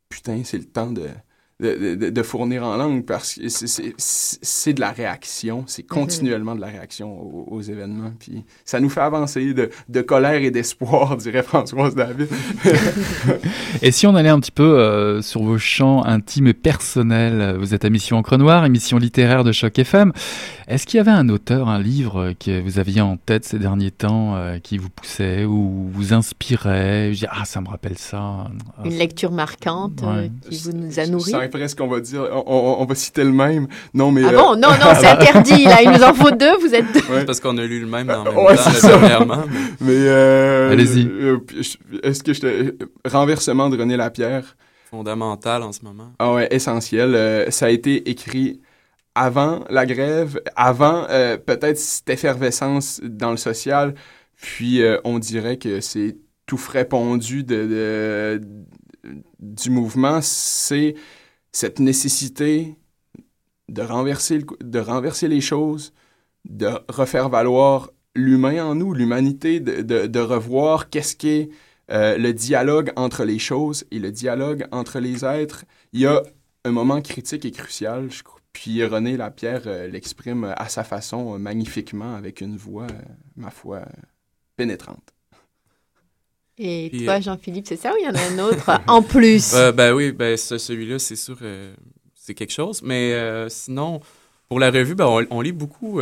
[0.08, 1.08] putain, c'est le temps de,
[1.60, 5.88] de, fournir en langue parce que c'est de la réaction, c'est mhm.
[5.88, 7.16] continuellement de la réaction
[7.48, 8.12] aux, événements.
[8.18, 12.28] Puis ça nous fait avancer de, colère et d'espoir, dirait Françoise David.
[13.82, 17.72] et si on allait un petit peu euh, sur vos champs intimes et personnels, vous
[17.72, 20.12] êtes à Mission Encre Noire, émission littéraire de Choc FM.
[20.66, 23.90] Est-ce qu'il y avait un auteur, un livre que vous aviez en tête ces derniers
[23.90, 27.12] temps euh, qui vous poussait ou vous inspirait?
[27.28, 28.48] Ah, ça me rappelle ça.
[28.84, 32.94] Une lecture marquante euh, qui vous nous a nourri presque, on va dire, on, va
[32.94, 33.66] citer le même.
[33.92, 34.22] Non, mais.
[34.24, 35.82] Ah bon, non, non, c'est interdit, là.
[35.82, 37.24] Il nous en faut deux, vous êtes deux.
[37.24, 39.44] Parce qu'on a lu le même dans le même ouais, temps, dernièrement.
[39.80, 41.06] Mais, euh, Allez-y.
[41.06, 41.38] Euh,
[42.02, 42.74] est-ce que je te.
[43.08, 44.56] Renversement de René Lapierre?
[44.90, 46.12] Fondamental en ce moment.
[46.18, 47.14] Ah ouais, essentiel.
[47.14, 48.60] Euh, ça a été écrit
[49.14, 51.06] avant la grève, avant
[51.46, 53.94] peut-être cette effervescence dans le social.
[54.36, 56.16] Puis on dirait que c'est
[56.46, 58.40] tout frais pondu de,
[59.38, 60.20] du mouvement.
[60.22, 60.94] C'est
[61.54, 62.74] cette nécessité
[63.68, 65.94] de renverser, de renverser les choses,
[66.44, 71.48] de refaire valoir l'humain en nous, l'humanité, de, de, revoir qu'est-ce qu'est
[71.90, 75.64] euh, le dialogue entre les choses et le dialogue entre les êtres.
[75.92, 76.22] Il y a
[76.64, 78.08] un moment critique et crucial.
[78.52, 83.02] Puis René Lapierre euh, l'exprime à sa façon magnifiquement avec une voix, euh,
[83.36, 83.84] ma foi,
[84.56, 85.13] pénétrante.
[86.58, 89.54] Et toi, euh, Jean-Philippe, c'est ça ou il y en a un autre en plus?
[89.54, 91.74] Euh, ben oui, ben celui-là, c'est sûr, euh,
[92.14, 92.82] c'est quelque chose.
[92.82, 94.00] Mais sinon,
[94.48, 96.00] pour la revue, ben, on, lit beaucoup.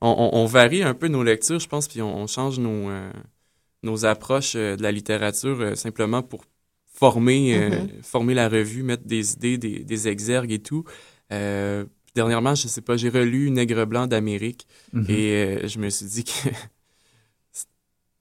[0.00, 2.90] On, varie un peu nos lectures, je pense, puis on, change nos,
[3.82, 6.44] nos approches de la littérature simplement pour
[6.86, 8.02] former, mm-hmm.
[8.02, 10.84] former la revue, mettre des idées, des, des exergues et tout.
[12.14, 15.10] dernièrement, je sais pas, j'ai relu Nègre blanc d'Amérique mm-hmm.
[15.10, 16.48] et je me suis dit que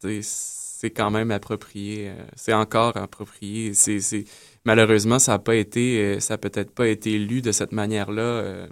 [0.79, 2.11] c'est quand même approprié.
[2.35, 3.73] c'est encore approprié.
[3.73, 4.25] C'est
[4.63, 8.67] malheureusement, ça a pas été, ça peut-être pas été lu de cette manière-là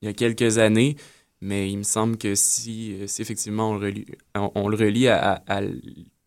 [0.00, 0.96] il y a quelques années.
[1.42, 5.42] Mais il me semble que si, si effectivement on le relie, on, le relie à,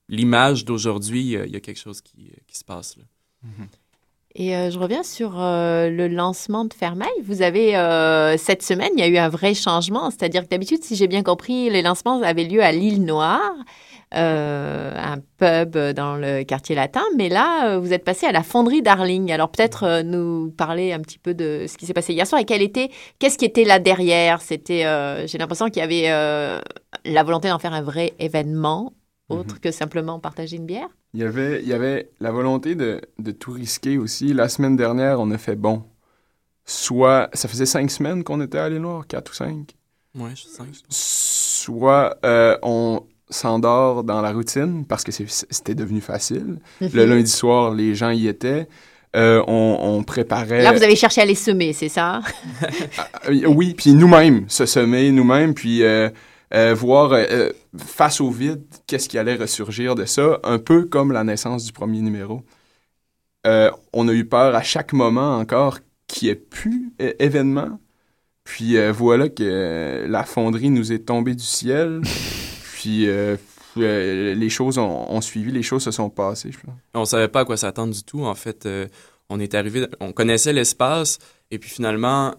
[0.10, 3.04] l'image d'aujourd'hui, il y a quelque chose qui, qui se passe là.
[3.46, 3.68] Mm-hmm.
[4.36, 7.10] Et euh, je reviens sur euh, le lancement de Fermail.
[7.24, 10.10] Vous avez, euh, cette semaine, il y a eu un vrai changement.
[10.10, 13.54] C'est-à-dire que d'habitude, si j'ai bien compris, les lancements avaient lieu à l'île Noire,
[14.14, 17.04] un pub dans le quartier latin.
[17.16, 19.32] Mais là, vous êtes passé à la fonderie Darling.
[19.32, 22.46] Alors peut-être nous parler un petit peu de ce qui s'est passé hier soir et
[22.46, 22.90] quel était,
[23.20, 24.42] qu'est-ce qui était là derrière?
[24.42, 24.84] C'était,
[25.28, 26.08] j'ai l'impression qu'il y avait
[27.06, 28.94] la volonté d'en faire un vrai événement
[29.32, 29.60] autre mhm.
[29.60, 30.90] que simplement partager une bière?
[31.14, 34.34] Il y avait, il y avait la volonté de, de, tout risquer aussi.
[34.34, 35.84] La semaine dernière, on a fait bon.
[36.66, 39.76] Soit, ça faisait cinq semaines qu'on était allé Noir, quatre ou cinq.
[40.16, 40.68] Ouais, cinq.
[40.90, 46.60] Soit euh, on s'endort dans la routine parce que c'était devenu facile.
[46.80, 46.90] Mhm.
[46.94, 48.68] Le lundi soir, les gens y étaient.
[49.16, 50.62] Euh, on, on, préparait.
[50.62, 52.22] Là, vous avez cherché à les semer, c'est ça?
[52.98, 55.84] Ah, euh, oui, puis nous-mêmes, se semer nous-mêmes, puis
[56.54, 60.84] euh, voir euh, euh, face au vide qu'est-ce qui allait ressurgir de ça, un peu
[60.84, 62.44] comme la naissance du premier numéro.
[63.46, 67.80] on a eu peur à chaque moment encore qu'il n'y ait plus événement.
[68.44, 72.02] Puis voilà que la fonderie nous est tombée du ciel.
[72.82, 73.08] Puis
[73.76, 76.52] les choses ont, suivi, les choses se sont passées.
[76.52, 76.76] Je pense.
[76.94, 78.24] On savait pas à quoi s'attendre du tout.
[78.24, 78.68] En fait,
[79.30, 81.20] on est arrivé, on connaissait l'espace,
[81.52, 82.36] et puis finalement,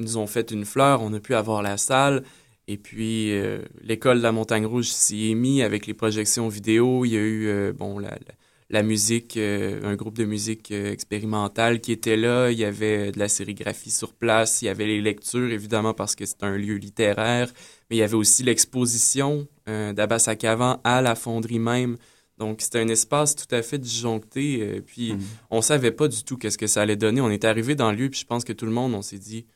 [0.00, 1.02] ils nous ont fait une fleur.
[1.02, 2.24] On a pu avoir la salle.
[2.70, 7.04] Et puis, euh, l'école de la Montagne Rouge s'y est mis avec les projections vidéo.
[7.04, 11.90] Il y a eu, euh, bon, la, musique, euh, un groupe de musique expérimentale qui
[11.90, 12.50] était là.
[12.50, 14.62] Il y avait de la sérigraphie sur place.
[14.62, 17.52] Il y avait les lectures, évidemment, parce que c'est un lieu littéraire.
[17.90, 21.96] Mais il y avait aussi l'exposition d'Abbas Akavan à la fonderie même.
[22.38, 24.80] Donc, c'était un espace tout à fait disjoncté.
[24.86, 25.20] puis, mmh.
[25.50, 27.20] on savait pas du tout qu'est-ce que ça allait donner.
[27.20, 29.18] On est arrivé dans le lieu, puis je pense que tout le monde, on s'est
[29.18, 29.46] dit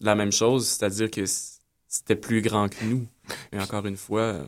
[0.00, 1.24] la même chose, c'est-à-dire que
[1.88, 3.06] c'était plus grand que nous.
[3.52, 4.46] Et encore une fois,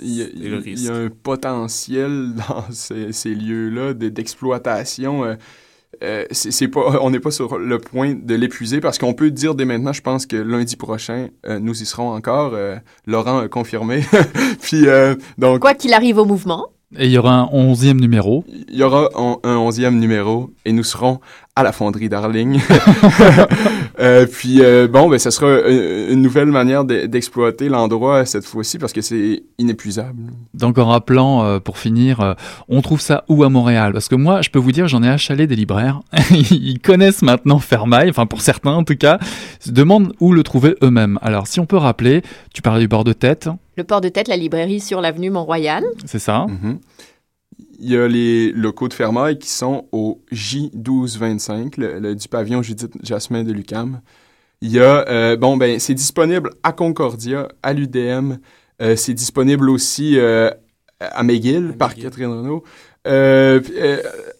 [0.00, 5.24] il y, a un potentiel dans ces, lieux-là d'exploitation.
[5.24, 5.34] Euh,
[6.02, 9.54] euh, c'est pas, on n'est pas sur le point de l'épuiser parce qu'on peut dire
[9.54, 12.54] dès maintenant, je pense que lundi prochain, euh, nous y serons encore.
[13.06, 14.02] Laurent a confirmé.
[14.62, 14.86] Puis
[15.38, 15.60] donc.
[15.60, 16.68] Quoi qu'il arrive au mouvement.
[16.96, 18.44] Et il y aura un onzième numéro.
[18.68, 21.20] Il y aura un onzième numéro et nous serons
[21.56, 22.60] à la fonderie Darling.
[24.00, 28.78] euh, puis euh, bon, ben ça sera euh, une, nouvelle manière d'exploiter l'endroit cette fois-ci
[28.78, 30.32] parce que c'est inépuisable.
[30.52, 32.34] Donc en rappelant euh, pour finir,
[32.68, 33.92] on trouve ça où à Montréal?
[33.92, 36.00] Parce que moi, je peux vous dire, j'en ai achalé des libraires.
[36.30, 39.20] Ils connaissent maintenant Fermail, enfin pour certains en tout cas,
[39.60, 41.20] se demandent où le trouver eux-mêmes.
[41.22, 43.48] Alors si on peut rappeler, tu parlais du bord de tête.
[43.76, 45.84] Le port de tête, la librairie sur l'avenue Mont-Royal.
[46.04, 46.46] C'est ça.
[46.48, 46.76] Mm-hmm.
[47.78, 52.92] Il y a les locaux de Fermail qui sont au J1225, le, du pavillon Judith
[53.02, 54.00] Jasmin de Lucam.
[54.60, 58.38] Il y a, euh, bon, ben, c'est disponible à Concordia, à l'UDM.
[58.80, 60.50] Euh, c'est disponible aussi euh,
[61.00, 62.64] à McGill, par Catherine Renault.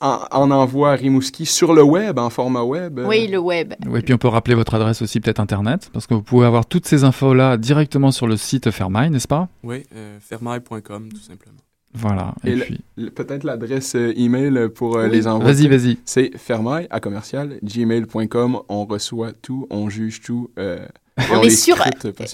[0.01, 3.01] en, envoi à Rimouski sur le web, en format web.
[3.05, 3.75] Oui, le web.
[3.87, 6.65] Oui, puis on peut rappeler votre adresse aussi, peut-être Internet, parce que vous pouvez avoir
[6.65, 9.49] toutes ces infos-là directement sur le site Fermail, n'est-ce pas?
[9.62, 9.83] Oui,
[10.21, 11.64] fermail.com, tout simplement.
[11.95, 12.34] Voilà.
[12.45, 12.80] Et, puis...
[13.14, 15.53] peut-être l'adresse euh, email pour euh, les envois.
[15.53, 15.99] Vas-y, vas-y.
[16.05, 18.61] C'est fermaille à commercial gmail.com.
[18.68, 20.51] On reçoit tout, on juge tout.
[20.59, 20.84] Euh,
[21.30, 21.76] on, est sûr,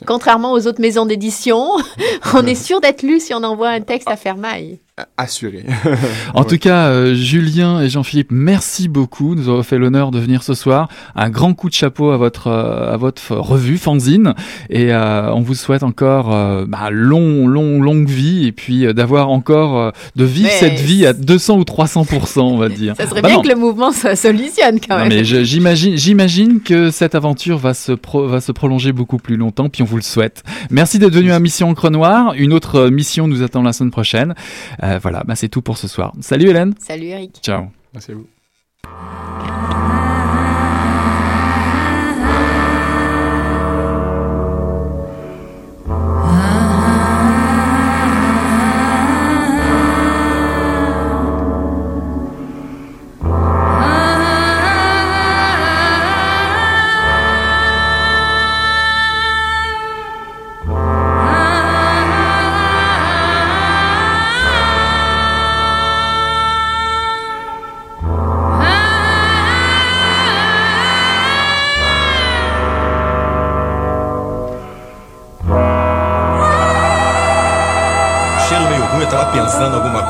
[0.06, 1.76] contrairement aux autres maisons d'édition,
[2.34, 4.80] on est sûr d'être lu si on envoie un texte à Fermaille
[5.16, 5.64] assuré.
[6.34, 9.34] en tout cas, euh, Julien et Jean-Philippe, merci beaucoup.
[9.34, 10.88] Nous avons fait l'honneur de venir ce soir.
[11.14, 14.34] Un grand coup de chapeau à votre euh, à votre revue fanzine
[14.68, 16.28] et euh, on vous souhaite encore
[16.66, 21.58] bah, long long longue vie et puis d'avoir encore de vivre cette vie à 200
[21.58, 22.06] ou 300
[22.38, 22.94] on va dire.
[22.96, 25.08] Ça serait bah bien que le mouvement se solutionne quand même.
[25.08, 29.82] mais j'imagine j'imagine que cette aventure va se va se prolonger beaucoup plus longtemps puis
[29.82, 30.42] on vous le souhaite.
[30.70, 32.34] Merci d'être venu à Mission Encre Noire.
[32.36, 34.34] Une autre mission nous attend la semaine prochaine.
[34.82, 36.12] Euh, voilà, bah, c'est tout pour ce soir.
[36.20, 36.74] Salut Hélène.
[36.78, 37.38] Salut Eric.
[37.42, 37.66] Ciao.
[37.92, 38.26] Merci à vous.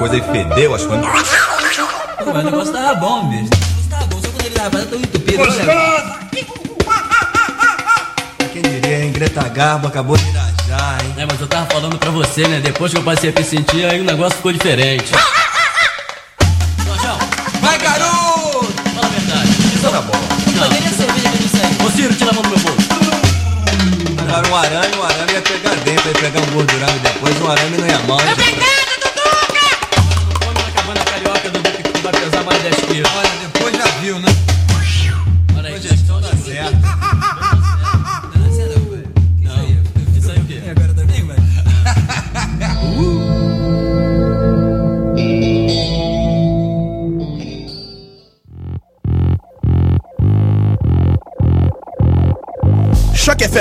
[0.00, 1.06] Coisa e fedeu as coisas.
[1.06, 3.44] Mas o negócio tava bom, bicho.
[3.44, 5.36] O negócio tava bom, só quando ele tava tão entupido.
[5.36, 6.20] Gostoso!
[8.50, 9.12] Quem diria, hein?
[9.12, 11.14] Greta Garbo acabou de irajar, hein?
[11.18, 12.60] É, mas eu tava falando pra você, né?
[12.60, 15.12] Depois que eu passei a me sentir, aí o negócio ficou diferente.
[17.60, 18.72] Vai, garoto!
[18.94, 19.50] Fala a verdade.
[19.50, 20.18] Isso tá bom.
[20.56, 20.62] Não.
[20.62, 21.86] Poderia cerveja que aí.
[21.86, 22.88] Ô Ciro, tira a mão do meu bolso.
[24.18, 27.50] Agora um arame, um arame ia pegar dentro, ia pegar um gordurão e depois um
[27.50, 28.18] arame não ia mal.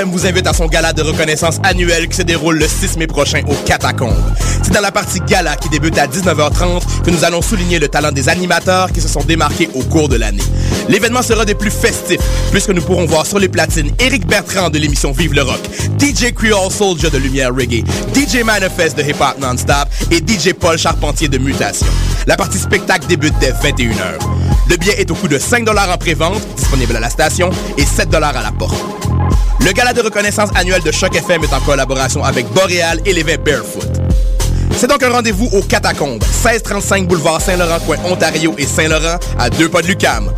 [0.06, 3.42] Vous invite à son gala de reconnaissance annuel qui se déroule le 6 mai prochain
[3.48, 4.16] au Catacombes.
[4.64, 8.12] C'est dans la partie gala qui débute à 19h30 que nous allons souligner le talent
[8.12, 10.44] des animateurs qui se sont démarqués au cours de l'année.
[10.88, 12.22] L'événement sera des plus festifs
[12.52, 15.62] puisque nous pourrons voir sur les platines Éric Bertrand de l'émission Vive le Rock,
[16.00, 17.84] DJ Creole Soldier de Lumière Reggae,
[18.16, 21.88] DJ Manifest de Hip Hop Non-Stop et DJ Paul Charpentier de Mutation.
[22.26, 24.18] La partie spectacle débute dès 21h.
[24.70, 28.14] Le billet est au coût de 5 en pré-vente, disponible à la station, et 7
[28.14, 29.09] à la porte.
[29.66, 33.36] Le gala de reconnaissance annuel de Choc FM est en collaboration avec Boréal et vins
[33.44, 33.88] Barefoot.
[34.78, 39.68] C'est donc un rendez-vous au Catacombes, 1635 boulevard Saint-Laurent, coin Ontario et Saint-Laurent, à deux
[39.68, 40.32] pas de Lucam.